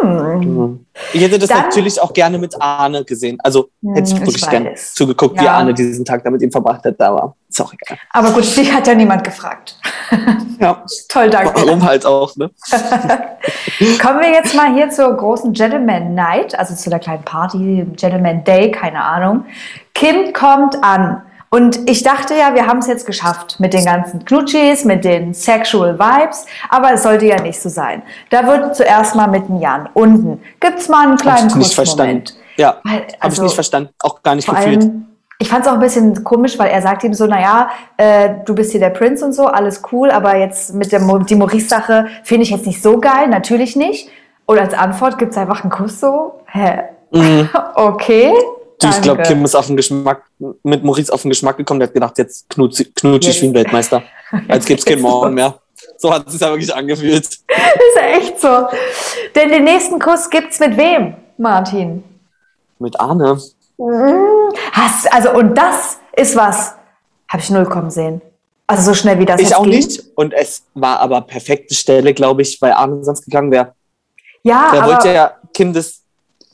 Hm. 0.00 0.86
Ich 1.12 1.22
hätte 1.22 1.38
das 1.38 1.48
Dann- 1.48 1.62
natürlich 1.62 2.00
auch 2.00 2.12
gerne 2.12 2.38
mit 2.38 2.54
Arne 2.60 3.04
gesehen. 3.04 3.38
Also 3.42 3.68
hätte 3.94 4.08
ich 4.08 4.14
Hm, 4.14 4.22
ich 4.22 4.26
wirklich 4.26 4.48
gerne 4.48 4.74
zugeguckt, 4.74 5.40
wie 5.40 5.44
Ja. 5.44 5.54
Arne 5.54 5.74
diesen 5.74 6.04
Tag 6.04 6.22
damit 6.24 6.42
ihm 6.42 6.52
verbracht 6.52 6.84
hat. 6.84 7.00
Aber 7.00 7.34
ist 7.52 7.60
auch 7.60 7.72
egal. 7.72 7.98
Aber 8.10 8.30
gut, 8.32 8.56
dich 8.56 8.72
hat 8.72 8.86
ja 8.86 8.94
niemand 8.94 9.24
gefragt. 9.24 9.76
Ja, 10.58 10.82
Toll, 11.08 11.30
danke. 11.30 11.52
warum 11.54 11.82
halt 11.84 12.04
auch, 12.06 12.34
ne? 12.36 12.50
Kommen 14.02 14.20
wir 14.20 14.30
jetzt 14.30 14.54
mal 14.54 14.72
hier 14.74 14.90
zur 14.90 15.16
großen 15.16 15.52
Gentleman 15.52 16.14
Night, 16.14 16.58
also 16.58 16.74
zu 16.74 16.90
der 16.90 16.98
kleinen 16.98 17.24
Party, 17.24 17.86
Gentleman 17.96 18.44
Day, 18.44 18.70
keine 18.70 19.02
Ahnung. 19.02 19.44
Kim 19.94 20.32
kommt 20.32 20.82
an. 20.82 21.22
Und 21.50 21.88
ich 21.90 22.02
dachte 22.02 22.34
ja, 22.34 22.54
wir 22.54 22.66
haben 22.66 22.78
es 22.78 22.86
jetzt 22.86 23.04
geschafft 23.04 23.60
mit 23.60 23.74
den 23.74 23.84
ganzen 23.84 24.24
Knutschis, 24.24 24.84
mit 24.86 25.04
den 25.04 25.34
Sexual 25.34 25.98
Vibes, 25.98 26.46
aber 26.70 26.94
es 26.94 27.02
sollte 27.02 27.26
ja 27.26 27.40
nicht 27.42 27.60
so 27.60 27.68
sein. 27.68 28.02
Da 28.30 28.46
wird 28.46 28.74
zuerst 28.74 29.14
mal 29.14 29.26
mit 29.28 29.48
dem 29.48 29.60
Jan 29.60 29.86
unten. 29.92 30.40
Gibt's 30.60 30.88
mal 30.88 31.06
einen 31.06 31.18
kleinen 31.18 31.48
nicht 31.58 31.74
verstanden. 31.74 32.24
Kussmoment. 32.24 32.34
Ja, 32.56 32.76
Weil, 32.84 32.92
habe 32.94 33.04
ich 33.10 33.22
also- 33.22 33.42
nicht 33.42 33.54
verstanden. 33.54 33.90
Auch 34.02 34.22
gar 34.22 34.34
nicht 34.34 34.48
gefühlt. 34.48 34.82
allem, 34.82 35.08
ich 35.42 35.48
fand 35.48 35.66
es 35.66 35.68
auch 35.68 35.74
ein 35.74 35.80
bisschen 35.80 36.22
komisch, 36.22 36.56
weil 36.56 36.70
er 36.70 36.80
sagt 36.82 37.02
ihm 37.02 37.14
so, 37.14 37.26
naja, 37.26 37.68
äh, 37.96 38.30
du 38.44 38.54
bist 38.54 38.70
hier 38.70 38.78
der 38.78 38.90
Prinz 38.90 39.22
und 39.22 39.32
so, 39.32 39.46
alles 39.46 39.82
cool, 39.90 40.12
aber 40.12 40.36
jetzt 40.36 40.72
mit 40.72 40.92
der 40.92 41.00
Mo 41.00 41.18
die 41.18 41.34
Maurice-Sache 41.34 42.06
finde 42.22 42.44
ich 42.44 42.50
jetzt 42.50 42.64
nicht 42.64 42.80
so 42.80 43.00
geil, 43.00 43.26
natürlich 43.26 43.74
nicht. 43.74 44.08
Und 44.46 44.60
als 44.60 44.72
Antwort 44.72 45.18
gibt 45.18 45.32
es 45.32 45.38
einfach 45.38 45.62
einen 45.62 45.72
Kuss 45.72 45.98
so, 45.98 46.40
hä? 46.46 46.82
Mhm. 47.10 47.48
Okay. 47.74 48.32
Du, 48.80 48.88
ich 48.88 49.02
glaube. 49.02 49.22
Kim 49.22 49.44
ist 49.44 49.56
auf 49.56 49.66
den 49.66 49.76
Geschmack, 49.76 50.22
mit 50.62 50.84
Maurice 50.84 51.12
auf 51.12 51.22
den 51.22 51.30
Geschmack 51.30 51.56
gekommen. 51.56 51.80
Der 51.80 51.88
hat 51.88 51.94
gedacht, 51.94 52.18
jetzt 52.18 52.48
knutsch, 52.48 52.84
knutsch 52.94 53.28
ich 53.28 53.42
wie 53.42 53.46
ein 53.46 53.54
Weltmeister. 53.54 54.02
Als 54.48 54.64
gäbe 54.64 54.78
es 54.78 54.84
keinen 54.84 55.02
Morgen 55.02 55.34
mehr. 55.34 55.58
So 55.98 56.12
hat 56.12 56.26
es 56.26 56.32
sich 56.32 56.40
ja 56.40 56.50
wirklich 56.50 56.72
angefühlt. 56.72 57.26
Ist 57.26 57.96
ja 57.96 58.02
echt 58.16 58.40
so. 58.40 58.66
Denn 59.34 59.50
den 59.50 59.64
nächsten 59.64 59.98
Kuss 59.98 60.30
gibt's 60.30 60.60
mit 60.60 60.76
wem, 60.76 61.14
Martin? 61.36 62.04
Mit 62.78 62.98
Arne. 62.98 63.38
Mm, 63.78 64.52
Hast, 64.72 65.12
also, 65.12 65.32
und 65.34 65.54
das 65.56 65.98
ist 66.16 66.36
was, 66.36 66.74
habe 67.28 67.42
ich 67.42 67.50
null 67.50 67.64
kommen 67.66 67.90
sehen. 67.90 68.20
Also 68.66 68.82
so 68.92 68.94
schnell 68.94 69.18
wie 69.18 69.26
das 69.26 69.40
Ich 69.40 69.54
auch 69.54 69.62
ging. 69.64 69.72
nicht. 69.74 70.02
Und 70.14 70.32
es 70.32 70.62
war 70.74 71.00
aber 71.00 71.20
perfekte 71.22 71.74
Stelle, 71.74 72.14
glaube 72.14 72.42
ich, 72.42 72.60
weil 72.62 72.72
Arne 72.72 73.02
sonst 73.04 73.24
gegangen 73.24 73.50
wäre. 73.50 73.74
Ja, 74.42 74.70
Der 74.72 74.82
aber 74.82 74.92
wollte 74.92 75.12
ja 75.12 75.32
Kim 75.52 75.72
das, 75.72 76.00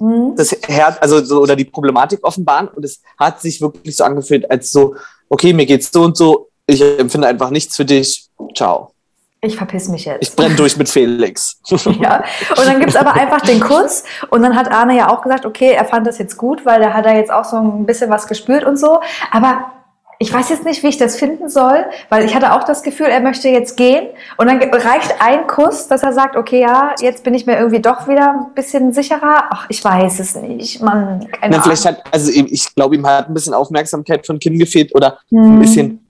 Mhm. 0.00 0.34
das 0.36 0.52
Herz, 0.66 0.96
also 1.00 1.22
so, 1.24 1.40
oder 1.42 1.56
die 1.56 1.64
Problematik 1.64 2.20
offenbaren. 2.24 2.68
Und 2.68 2.84
es 2.84 3.02
hat 3.18 3.40
sich 3.40 3.60
wirklich 3.60 3.96
so 3.96 4.04
angefühlt, 4.04 4.48
als 4.50 4.70
so, 4.70 4.94
okay, 5.28 5.52
mir 5.52 5.66
geht's 5.66 5.90
so 5.92 6.02
und 6.02 6.16
so, 6.16 6.48
ich 6.66 6.80
empfinde 6.82 7.26
einfach 7.26 7.50
nichts 7.50 7.74
für 7.76 7.84
dich. 7.84 8.28
Ciao. 8.56 8.92
Ich 9.40 9.56
verpiss 9.56 9.88
mich 9.88 10.06
Ich 10.06 10.12
jetzt. 10.12 10.36
brenne 10.36 10.56
durch 10.56 10.76
mit 10.76 10.88
Felix. 10.88 11.60
Ja. 12.00 12.24
Und 12.56 12.66
dann 12.66 12.80
gibt's 12.80 12.96
aber 12.96 13.14
einfach 13.14 13.40
den 13.42 13.60
Kuss. 13.60 14.04
Und 14.30 14.42
dann 14.42 14.56
hat 14.56 14.70
Arne 14.70 14.96
ja 14.96 15.10
auch 15.10 15.22
gesagt, 15.22 15.46
okay, 15.46 15.72
er 15.72 15.84
fand 15.84 16.06
das 16.06 16.18
jetzt 16.18 16.36
gut, 16.36 16.64
weil 16.66 16.80
da 16.80 16.92
hat 16.92 17.06
er 17.06 17.16
jetzt 17.16 17.30
auch 17.30 17.44
so 17.44 17.56
ein 17.56 17.86
bisschen 17.86 18.10
was 18.10 18.26
gespürt 18.26 18.64
und 18.64 18.76
so. 18.78 19.00
Aber 19.30 19.72
ich 20.20 20.32
weiß 20.32 20.48
jetzt 20.48 20.64
nicht, 20.64 20.82
wie 20.82 20.88
ich 20.88 20.96
das 20.96 21.14
finden 21.16 21.48
soll, 21.48 21.84
weil 22.08 22.24
ich 22.24 22.34
hatte 22.34 22.52
auch 22.52 22.64
das 22.64 22.82
Gefühl, 22.82 23.06
er 23.06 23.20
möchte 23.20 23.48
jetzt 23.48 23.76
gehen. 23.76 24.08
Und 24.36 24.48
dann 24.48 24.58
reicht 24.60 25.14
ein 25.20 25.46
Kuss, 25.46 25.86
dass 25.86 26.02
er 26.02 26.12
sagt, 26.12 26.34
okay, 26.36 26.60
ja, 26.60 26.94
jetzt 27.00 27.22
bin 27.22 27.34
ich 27.34 27.46
mir 27.46 27.56
irgendwie 27.56 27.80
doch 27.80 28.08
wieder 28.08 28.32
ein 28.32 28.54
bisschen 28.54 28.92
sicherer. 28.92 29.44
Ach, 29.50 29.66
ich 29.68 29.84
weiß 29.84 30.18
es 30.18 30.34
nicht. 30.34 30.82
Man, 30.82 31.20
keine 31.30 31.30
Na, 31.40 31.46
Ahnung. 31.46 31.62
vielleicht 31.62 31.86
hat, 31.86 32.02
also 32.10 32.32
ich 32.32 32.74
glaube, 32.74 32.96
ihm 32.96 33.06
hat 33.06 33.28
ein 33.28 33.34
bisschen 33.34 33.54
Aufmerksamkeit 33.54 34.26
von 34.26 34.40
Kim 34.40 34.58
gefehlt 34.58 34.92
oder 34.96 35.18
Hm. 35.30 35.54
ein 35.54 35.58
bisschen 35.60 36.04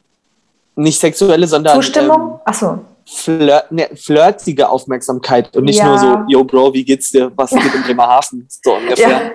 nicht 0.76 0.98
sexuelle, 0.98 1.46
sondern 1.46 1.74
Zustimmung? 1.76 2.20
Ähm, 2.20 2.40
Ach 2.46 2.54
so. 2.54 2.78
Flirt, 3.10 3.72
ne, 3.72 3.88
flirtige 3.94 4.68
Aufmerksamkeit 4.68 5.56
und 5.56 5.64
nicht 5.64 5.78
Ja. 5.78 5.86
nur 5.86 5.98
so, 5.98 6.18
yo 6.28 6.44
Bro, 6.44 6.74
wie 6.74 6.84
geht's 6.84 7.10
dir? 7.10 7.32
Was 7.36 7.50
geht 7.50 7.74
in 7.74 7.82
Bremerhaven? 7.82 8.46
So 8.48 8.72
Ja. 8.72 8.76
ungefähr. 8.78 9.30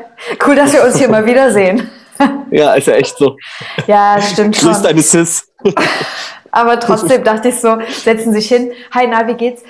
Cool, 0.46 0.56
dass 0.56 0.72
wir 0.74 0.84
uns 0.84 0.98
hier 0.98 1.10
mal 1.10 1.26
wiedersehen. 1.26 1.90
Ja, 2.52 2.70
also 2.70 2.92
echt 2.92 3.18
so. 3.18 3.36
Ja, 3.88 4.22
stimmt 4.22 4.56
Grüß 4.56 4.76
schon. 4.76 4.84
deine 4.84 5.02
Sis. 5.02 5.48
Aber 6.52 6.80
trotzdem 6.80 7.24
dachte 7.24 7.50
ich 7.50 7.60
so, 7.60 7.78
setzen 8.04 8.32
sich 8.34 8.48
hin. 8.48 8.72
Hi, 8.94 9.08
na, 9.08 9.28
wie 9.28 9.34
geht's? 9.34 9.64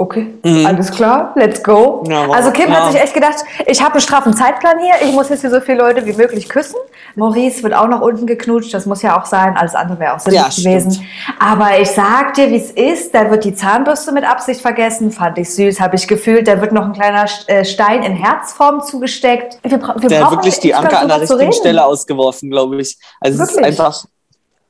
Okay, 0.00 0.32
Mhm. 0.44 0.64
alles 0.64 0.92
klar, 0.92 1.32
let's 1.34 1.60
go. 1.60 2.04
Ja, 2.08 2.28
wow. 2.28 2.36
also 2.36 2.52
Kim 2.52 2.70
Ja. 2.70 2.84
hat 2.84 2.92
sich 2.92 3.00
echt 3.02 3.14
gedacht, 3.14 3.38
ich 3.66 3.82
habe 3.82 3.94
einen 3.94 4.00
straffen 4.00 4.32
Zeitplan 4.32 4.78
hier, 4.78 4.94
ich 5.02 5.12
muss 5.12 5.28
jetzt 5.28 5.40
hier 5.40 5.50
so 5.50 5.60
viele 5.60 5.78
Leute 5.78 6.06
wie 6.06 6.12
möglich 6.12 6.48
küssen. 6.48 6.76
Maurice 7.16 7.64
wird 7.64 7.74
auch 7.74 7.88
noch 7.88 8.00
unten 8.00 8.24
geknutscht, 8.24 8.72
das 8.72 8.86
muss 8.86 9.02
ja 9.02 9.20
auch 9.20 9.24
sein, 9.26 9.56
alles 9.56 9.74
andere 9.74 9.98
wäre 9.98 10.14
auch 10.14 10.20
sinnlos 10.20 10.62
Ja, 10.62 10.70
gewesen. 10.70 11.04
Aber 11.40 11.80
ich 11.80 11.90
sag 11.90 12.34
dir, 12.34 12.48
wie 12.48 12.58
es 12.58 12.70
ist, 12.70 13.12
da 13.12 13.28
wird 13.28 13.42
die 13.42 13.56
Zahnbürste 13.56 14.12
mit 14.12 14.22
Absicht 14.24 14.60
vergessen, 14.60 15.10
fand 15.10 15.36
ich 15.36 15.52
süß, 15.52 15.80
habe 15.80 15.96
ich 15.96 16.06
gefühlt, 16.06 16.46
da 16.46 16.60
wird 16.60 16.70
noch 16.70 16.84
ein 16.84 16.92
kleiner 16.92 17.24
äh, 17.48 17.64
Stein 17.64 18.04
in 18.04 18.12
Herzform 18.14 18.80
zugesteckt. 18.84 19.58
Wir, 19.64 19.72
wir 19.72 19.78
Der 20.08 20.20
hat 20.20 20.26
brauchen 20.26 20.36
wirklich 20.36 20.60
die 20.60 20.72
Anker 20.76 21.00
an 21.00 21.08
der 21.08 21.22
richtigen. 21.22 21.52
Stelle 21.52 21.84
ausgeworfen, 21.84 22.50
glaube 22.50 22.80
ich. 22.80 22.96
Also 23.20 23.42
es 23.42 23.48
ist 23.50 23.56
Wirklich? 23.56 23.80
einfach, 23.80 24.04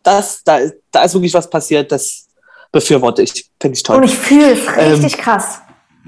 das, 0.03 0.43
da, 0.43 0.59
da 0.91 1.03
ist 1.03 1.13
wirklich 1.13 1.35
was 1.35 1.51
passiert, 1.51 1.93
das 1.93 2.28
befürworte 2.73 3.23
ich. 3.23 3.47
Finde 3.61 3.77
ich 3.77 3.83
toll. 3.83 3.97
Und 3.97 4.05
ich 4.05 4.17
fühle 4.17 4.53
es 4.53 4.61
Ähm, 4.77 4.93
richtig 4.93 5.19
krass. 5.19 5.61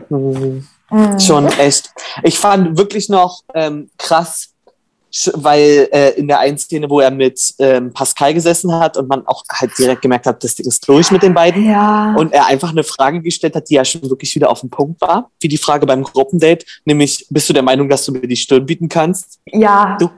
Mhm. 0.09 0.67
Mhm. 0.91 1.21
Schon 1.21 1.47
echt. 1.47 1.91
Ich 2.25 2.39
fand 2.39 2.77
wirklich 2.77 3.09
noch 3.09 3.43
ähm, 3.55 3.91
krass, 3.97 4.49
weil 5.35 5.89
äh, 5.93 6.11
in 6.11 6.29
der 6.29 6.39
einen 6.41 6.59
Szene, 6.59 6.89
wo 6.91 7.01
er 7.01 7.11
mit 7.11 7.55
ähm, 7.59 7.93
Pascal 7.93 8.35
gesessen 8.35 8.73
hat 8.73 8.97
und 8.97 9.09
man 9.09 9.27
auch 9.27 9.43
halt 9.53 9.77
direkt 9.79 10.03
gemerkt 10.03 10.27
hat, 10.27 10.43
das 10.43 10.55
Ding 10.55 10.67
ist 10.67 10.87
durch 10.89 11.11
mit 11.11 11.23
den 11.23 11.35
beiden. 11.35 11.65
Ja. 11.69 12.15
Und 12.17 12.33
er 12.33 12.47
einfach 12.47 12.71
eine 12.71 12.85
Frage 12.85 13.21
gestellt 13.21 13.55
hat, 13.57 13.69
die 13.69 13.75
ja 13.75 13.85
schon 13.85 14.03
wirklich 14.09 14.35
wieder 14.35 14.51
auf 14.51 14.61
den 14.61 14.71
Punkt 14.71 15.01
war, 15.01 15.31
wie 15.41 15.49
die 15.49 15.57
Frage 15.59 15.87
beim 15.87 16.03
Gruppendate, 16.03 16.65
nämlich, 16.85 17.27
bist 17.31 17.49
du 17.49 17.53
der 17.53 17.63
Meinung, 17.63 17.89
dass 17.89 18.05
du 18.05 18.13
mir 18.13 18.27
die 18.27 18.37
Stirn 18.37 18.67
bieten 18.67 18.89
kannst? 18.89 19.39
ja. 19.47 19.97
Du, 20.01 20.11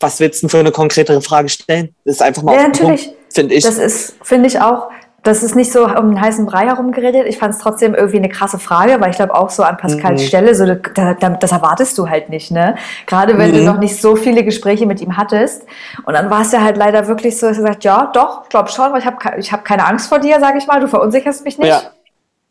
Was 0.00 0.18
willst 0.20 0.42
du 0.42 0.46
denn 0.46 0.50
für 0.50 0.58
eine 0.58 0.72
konkretere 0.72 1.22
Frage 1.22 1.48
stellen? 1.48 1.94
Das 2.04 2.16
ist 2.16 2.22
einfach 2.22 2.42
mal 2.42 2.52
Ja, 2.54 2.58
auf 2.58 2.64
den 2.64 2.72
natürlich. 2.72 3.06
Punkt, 3.06 3.34
finde 3.34 3.54
ich. 3.54 3.64
Das 3.64 3.78
ist, 3.78 4.14
finde 4.22 4.48
ich 4.48 4.60
auch, 4.60 4.88
das 5.24 5.42
ist 5.42 5.56
nicht 5.56 5.72
so 5.72 5.86
um 5.86 6.10
den 6.10 6.20
heißen 6.20 6.46
Brei 6.46 6.66
herumgeredet. 6.66 7.26
Ich 7.26 7.38
fand 7.38 7.54
es 7.54 7.60
trotzdem 7.60 7.94
irgendwie 7.94 8.18
eine 8.18 8.28
krasse 8.28 8.58
Frage, 8.58 9.00
weil 9.00 9.10
ich 9.10 9.16
glaube 9.16 9.34
auch 9.34 9.50
so 9.50 9.62
an 9.62 9.76
Pascals 9.76 10.20
Mhm. 10.22 10.26
Stelle, 10.26 10.54
so, 10.54 10.66
da, 10.66 11.14
da, 11.14 11.30
das 11.30 11.50
erwartest 11.50 11.96
du 11.98 12.08
halt 12.08 12.28
nicht, 12.28 12.50
ne? 12.50 12.76
Gerade 13.06 13.36
wenn 13.38 13.52
du 13.52 13.58
Mhm. 13.60 13.64
noch 13.64 13.78
nicht 13.78 14.00
so 14.00 14.14
viele 14.16 14.44
Gespräche 14.44 14.86
mit 14.86 15.00
ihm 15.00 15.16
hattest. 15.16 15.64
Und 16.04 16.14
dann 16.14 16.30
war 16.30 16.42
es 16.42 16.52
ja 16.52 16.60
halt 16.62 16.76
leider 16.76 17.08
wirklich 17.08 17.38
so, 17.38 17.48
dass 17.48 17.56
er 17.56 17.62
sagt, 17.64 17.84
ja, 17.84 18.10
doch, 18.14 18.42
ich 18.44 18.50
glaube 18.50 18.68
schon, 18.70 18.92
weil 18.92 19.00
ich 19.00 19.06
habe 19.06 19.16
ich 19.38 19.50
hab 19.52 19.64
keine 19.64 19.86
Angst 19.86 20.08
vor 20.08 20.18
dir, 20.20 20.38
sage 20.40 20.58
ich 20.58 20.66
mal, 20.66 20.78
du 20.80 20.88
verunsicherst 20.88 21.44
mich 21.44 21.58
nicht. 21.58 21.68
Ja. 21.68 21.80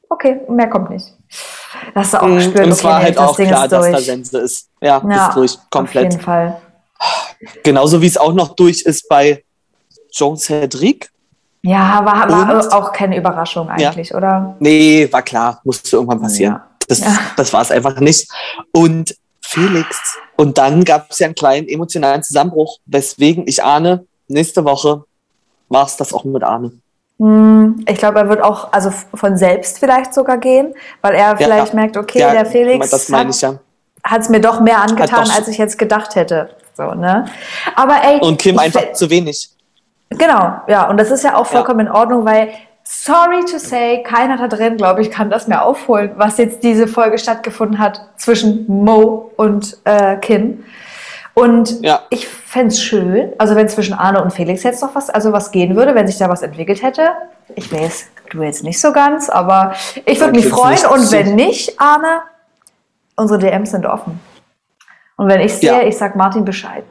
Okay, 0.10 0.42
mehr 0.50 0.68
kommt 0.70 0.90
nicht. 0.90 1.14
Das 1.96 2.06
hast 2.06 2.14
du 2.16 2.18
auch 2.24 2.28
Mhm. 2.28 2.36
gespürt, 2.36 2.66
und 2.66 2.72
es 2.72 2.80
okay, 2.80 2.88
war 2.88 2.98
nee, 3.00 3.06
halt 3.06 3.18
das 3.18 3.30
auch 3.30 3.36
Ding 3.36 3.48
klar, 3.48 3.68
dass 3.68 3.92
da. 3.92 3.98
Sense 4.00 4.38
ist. 4.40 4.68
Ja, 4.82 5.02
Ja, 5.08 5.28
ist 5.28 5.36
durch, 5.36 5.54
Auf 5.56 5.70
komplett. 5.70 6.12
jeden 6.14 6.22
Fall. 6.22 6.60
Genauso 7.64 8.02
wie 8.02 8.08
es 8.08 8.18
auch 8.18 8.34
noch 8.34 8.56
durch 8.56 8.82
ist 8.84 9.08
bei 9.10 9.44
Joan 10.12 10.38
Cedric. 10.38 11.10
Ja, 11.66 12.02
war, 12.06 12.30
war 12.30 12.56
Und? 12.64 12.74
auch 12.74 12.92
keine 12.92 13.18
Überraschung 13.18 13.70
eigentlich, 13.70 14.14
oder? 14.14 14.56
Nee, 14.60 15.08
war 15.12 15.22
klar, 15.22 15.62
musste 15.64 15.96
irgendwann 15.96 16.22
passieren. 16.22 16.54
Ja. 16.56 16.68
Das, 16.90 17.00
Ja. 17.00 17.18
das 17.38 17.54
war 17.54 17.62
es 17.62 17.72
einfach 17.72 18.00
nicht. 18.02 18.30
Und 18.74 19.16
Felix. 19.42 20.18
Und 20.36 20.58
dann 20.58 20.84
gab 20.84 21.10
es 21.12 21.20
ja 21.20 21.26
einen 21.28 21.36
kleinen 21.36 21.68
emotionalen 21.70 22.22
Zusammenbruch, 22.24 22.80
weswegen 22.86 23.48
ich 23.48 23.64
ahne, 23.64 24.06
nächste 24.28 24.66
Woche 24.66 25.06
war 25.70 25.86
es 25.86 25.96
das 25.96 26.14
auch 26.14 26.26
mit 26.26 26.44
Arne. 26.44 26.72
Hm, 27.20 27.86
Ich 27.88 27.98
glaube, 27.98 28.20
er 28.20 28.28
wird 28.30 28.42
auch 28.42 28.74
also 28.74 28.92
von 29.14 29.38
selbst 29.38 29.80
vielleicht 29.80 30.14
sogar 30.14 30.38
gehen, 30.40 30.74
weil 31.02 31.14
er 31.14 31.38
vielleicht 31.38 31.74
merkt, 31.74 31.96
okay, 31.96 32.20
Ja, 32.20 32.32
der 32.32 32.46
Felix 32.46 33.08
ja. 33.42 33.60
hat 34.04 34.22
es 34.22 34.30
mir 34.30 34.42
doch 34.42 34.60
mehr 34.60 34.82
angetan, 34.82 35.26
doch- 35.26 35.36
als 35.36 35.48
ich 35.48 35.58
jetzt 35.58 35.78
gedacht 35.78 36.16
hätte. 36.16 36.50
So, 36.76 36.94
ne? 36.94 37.26
Aber 37.76 38.04
ey, 38.04 38.20
Und 38.20 38.40
Kim 38.42 38.58
einfach 38.60 38.92
zu 38.94 39.10
wenig. 39.10 39.50
Genau, 40.10 40.62
ja, 40.68 40.88
und 40.90 40.98
das 41.00 41.10
ist 41.12 41.24
ja 41.24 41.36
auch 41.36 41.46
vollkommen 41.48 41.88
in 41.88 41.92
Ordnung, 41.92 42.24
weil 42.26 42.50
sorry 42.84 43.44
to 43.46 43.58
say, 43.58 44.04
keiner 44.04 44.38
da 44.38 44.48
drin, 44.48 44.78
glaube 44.78 45.02
ich, 45.02 45.10
kann 45.10 45.30
das 45.30 45.48
mehr 45.48 45.64
aufholen, 45.66 46.12
was 46.18 46.38
jetzt 46.38 46.64
diese 46.64 46.88
Folge 46.88 47.18
stattgefunden 47.18 47.80
hat 47.80 48.02
zwischen 48.18 48.66
Mo 48.68 49.32
und 49.38 49.78
äh, 49.86 50.18
Kim. 50.18 50.64
Und 51.34 51.82
Ja. 51.82 52.02
ich 52.12 52.28
fänd's 52.28 52.80
schön, 52.80 53.34
also 53.40 53.56
wenn 53.56 53.68
zwischen 53.70 53.96
Arne 53.96 54.22
und 54.22 54.32
Felix 54.32 54.62
jetzt 54.64 54.84
noch 54.84 54.94
was, 54.94 55.10
also 55.10 55.32
was 55.32 55.50
gehen 55.52 55.76
würde, 55.76 55.96
wenn 55.96 56.06
sich 56.06 56.18
da 56.20 56.30
was 56.30 56.44
entwickelt 56.44 56.84
hätte. 56.84 57.10
Ich 57.56 57.72
weiß, 57.74 58.06
du 58.30 58.44
jetzt 58.44 58.64
nicht 58.64 58.80
so 58.80 58.92
ganz, 58.92 59.30
aber 59.30 59.74
ich 60.06 60.20
würde 60.20 60.34
mich 60.34 60.48
freuen. 60.48 60.78
Und 60.86 61.12
wenn 61.12 61.34
nicht, 61.36 61.80
Arne, 61.80 62.22
unsere 63.16 63.40
DMs 63.40 63.72
sind 63.72 63.86
offen. 63.88 64.20
Und 65.16 65.28
wenn 65.28 65.40
ich 65.42 65.54
sehe, 65.56 65.72
Ja. 65.72 65.82
ich 65.84 65.98
sag 65.98 66.16
Martin 66.16 66.46
Bescheid. 66.46 66.84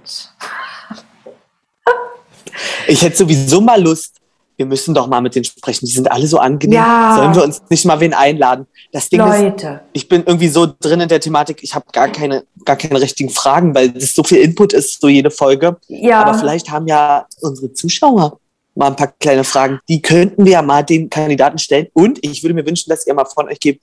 Ich 2.87 3.03
hätte 3.03 3.16
sowieso 3.16 3.61
mal 3.61 3.81
Lust. 3.81 4.16
Wir 4.57 4.66
müssen 4.66 4.94
doch 4.94 5.07
mal 5.07 5.20
mit 5.20 5.35
denen 5.35 5.44
sprechen. 5.44 5.87
Die 5.87 5.92
sind 5.92 6.11
alle 6.11 6.27
so 6.27 6.38
angenehm. 6.38 6.77
Ja. 6.77 7.16
Sollen 7.16 7.35
wir 7.35 7.42
uns 7.42 7.62
nicht 7.68 7.85
mal 7.85 7.98
wen 8.01 8.14
einladen? 8.14 8.66
Das 8.92 9.09
Ding 9.09 9.20
ist, 9.20 9.40
Leute. 9.40 9.81
ich 9.92 10.09
bin 10.09 10.22
irgendwie 10.27 10.48
so 10.48 10.68
drin 10.79 11.01
in 11.01 11.09
der 11.09 11.20
Thematik, 11.20 11.62
ich 11.62 11.75
habe 11.75 11.87
gar 11.92 12.09
keine, 12.09 12.44
gar 12.64 12.77
keine 12.77 13.01
richtigen 13.01 13.31
Fragen, 13.31 13.75
weil 13.75 13.90
das 13.90 14.14
so 14.14 14.22
viel 14.22 14.38
Input 14.38 14.75
ist, 14.75 15.01
so 15.01 15.09
jede 15.09 15.31
Folge. 15.31 15.77
Ja. 15.88 16.22
Aber 16.22 16.38
vielleicht 16.38 16.70
haben 16.70 16.87
ja 16.87 17.27
unsere 17.40 17.72
Zuschauer 17.72 18.38
mal 18.75 18.88
ein 18.88 18.96
paar 18.96 19.12
kleine 19.18 19.44
Fragen. 19.44 19.81
Die 19.88 20.03
könnten 20.03 20.44
wir 20.44 20.53
ja 20.53 20.62
mal 20.62 20.83
den 20.83 21.11
Kandidaten 21.11 21.59
stellen. 21.59 21.88
Und 21.94 22.25
ich 22.25 22.42
würde 22.42 22.55
mir 22.55 22.66
wünschen, 22.66 22.90
dass 22.90 23.07
ihr 23.07 23.14
mal 23.14 23.25
von 23.25 23.48
euch 23.48 23.61
gebt, 23.61 23.83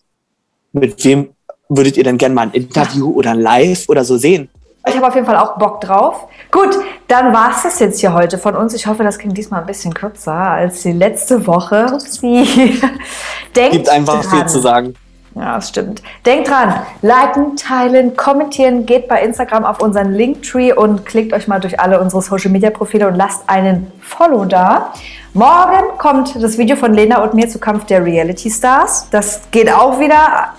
mit 0.71 1.03
wem 1.03 1.31
würdet 1.67 1.97
ihr 1.97 2.03
denn 2.03 2.17
gerne 2.17 2.35
mal 2.35 2.43
ein 2.43 2.51
Interview 2.51 3.11
oder 3.11 3.31
ein 3.31 3.39
Live 3.39 3.89
oder 3.89 4.03
so 4.03 4.17
sehen? 4.17 4.49
Ich 4.87 4.95
habe 4.95 5.07
auf 5.07 5.15
jeden 5.15 5.27
Fall 5.27 5.37
auch 5.37 5.57
Bock 5.57 5.81
drauf. 5.81 6.27
Gut, 6.51 6.77
dann 7.07 7.33
war 7.33 7.51
es 7.51 7.63
das 7.63 7.79
jetzt 7.79 7.99
hier 7.99 8.13
heute 8.13 8.37
von 8.37 8.55
uns. 8.55 8.73
Ich 8.73 8.87
hoffe, 8.87 9.03
das 9.03 9.19
ging 9.19 9.33
diesmal 9.33 9.61
ein 9.61 9.67
bisschen 9.67 9.93
kürzer 9.93 10.33
als 10.33 10.81
die 10.83 10.93
letzte 10.93 11.45
Woche. 11.45 11.85
Upsi. 11.91 12.79
Denkt 13.55 13.71
Gibt 13.71 13.89
einfach 13.89 14.23
dran. 14.23 14.31
viel 14.31 14.45
zu 14.47 14.59
sagen. 14.59 14.95
Ja, 15.35 15.55
das 15.55 15.69
stimmt. 15.69 16.01
Denkt 16.25 16.49
dran, 16.49 16.81
liken, 17.01 17.55
teilen, 17.55 18.17
kommentieren, 18.17 18.85
geht 18.85 19.07
bei 19.07 19.21
Instagram 19.21 19.63
auf 19.63 19.81
unseren 19.81 20.11
Linktree 20.13 20.73
und 20.73 21.05
klickt 21.05 21.33
euch 21.33 21.47
mal 21.47 21.59
durch 21.59 21.79
alle 21.79 22.01
unsere 22.01 22.21
Social 22.21 22.51
Media 22.51 22.71
Profile 22.71 23.07
und 23.07 23.15
lasst 23.15 23.47
einen 23.47 23.91
Follow 24.01 24.45
da. 24.45 24.93
Morgen 25.33 25.97
kommt 25.97 26.41
das 26.41 26.57
Video 26.57 26.75
von 26.75 26.93
Lena 26.93 27.21
und 27.21 27.35
mir 27.35 27.47
zu 27.47 27.59
Kampf 27.59 27.85
der 27.85 28.03
Reality 28.03 28.49
Stars. 28.49 29.07
Das 29.11 29.41
geht 29.51 29.71
auch 29.71 29.99
wieder 29.99 30.53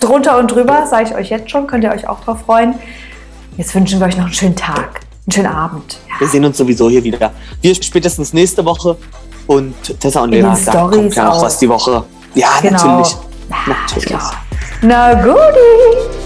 drunter 0.00 0.38
und 0.38 0.50
drüber, 0.50 0.86
sage 0.86 1.04
ich 1.04 1.14
euch 1.14 1.30
jetzt 1.30 1.50
schon, 1.50 1.66
könnt 1.66 1.84
ihr 1.84 1.92
euch 1.92 2.08
auch 2.08 2.20
drauf 2.20 2.40
freuen. 2.40 2.74
Jetzt 3.56 3.74
wünschen 3.74 4.00
wir 4.00 4.06
euch 4.06 4.16
noch 4.16 4.24
einen 4.24 4.34
schönen 4.34 4.56
Tag, 4.56 5.00
einen 5.26 5.32
schönen 5.32 5.46
Abend. 5.46 5.98
Ja. 6.08 6.20
Wir 6.20 6.28
sehen 6.28 6.44
uns 6.44 6.58
sowieso 6.58 6.88
hier 6.90 7.02
wieder. 7.02 7.32
Wir 7.62 7.74
spätestens 7.74 8.32
nächste 8.32 8.64
Woche. 8.64 8.96
Und 9.46 9.74
Tessa 10.00 10.22
und 10.22 10.30
Lena, 10.30 10.58
da 10.66 10.88
kommt 10.88 11.14
ja 11.14 11.24
noch 11.26 11.34
auch. 11.36 11.42
was 11.42 11.58
die 11.58 11.68
Woche. 11.68 12.02
Ja, 12.34 12.48
Genau. 12.60 12.72
natürlich. 12.84 13.16
Ja, 13.48 13.56
Natürlich. 13.66 14.06
klar. 14.06 14.32
Na 14.82 15.14
guti. 15.14 16.25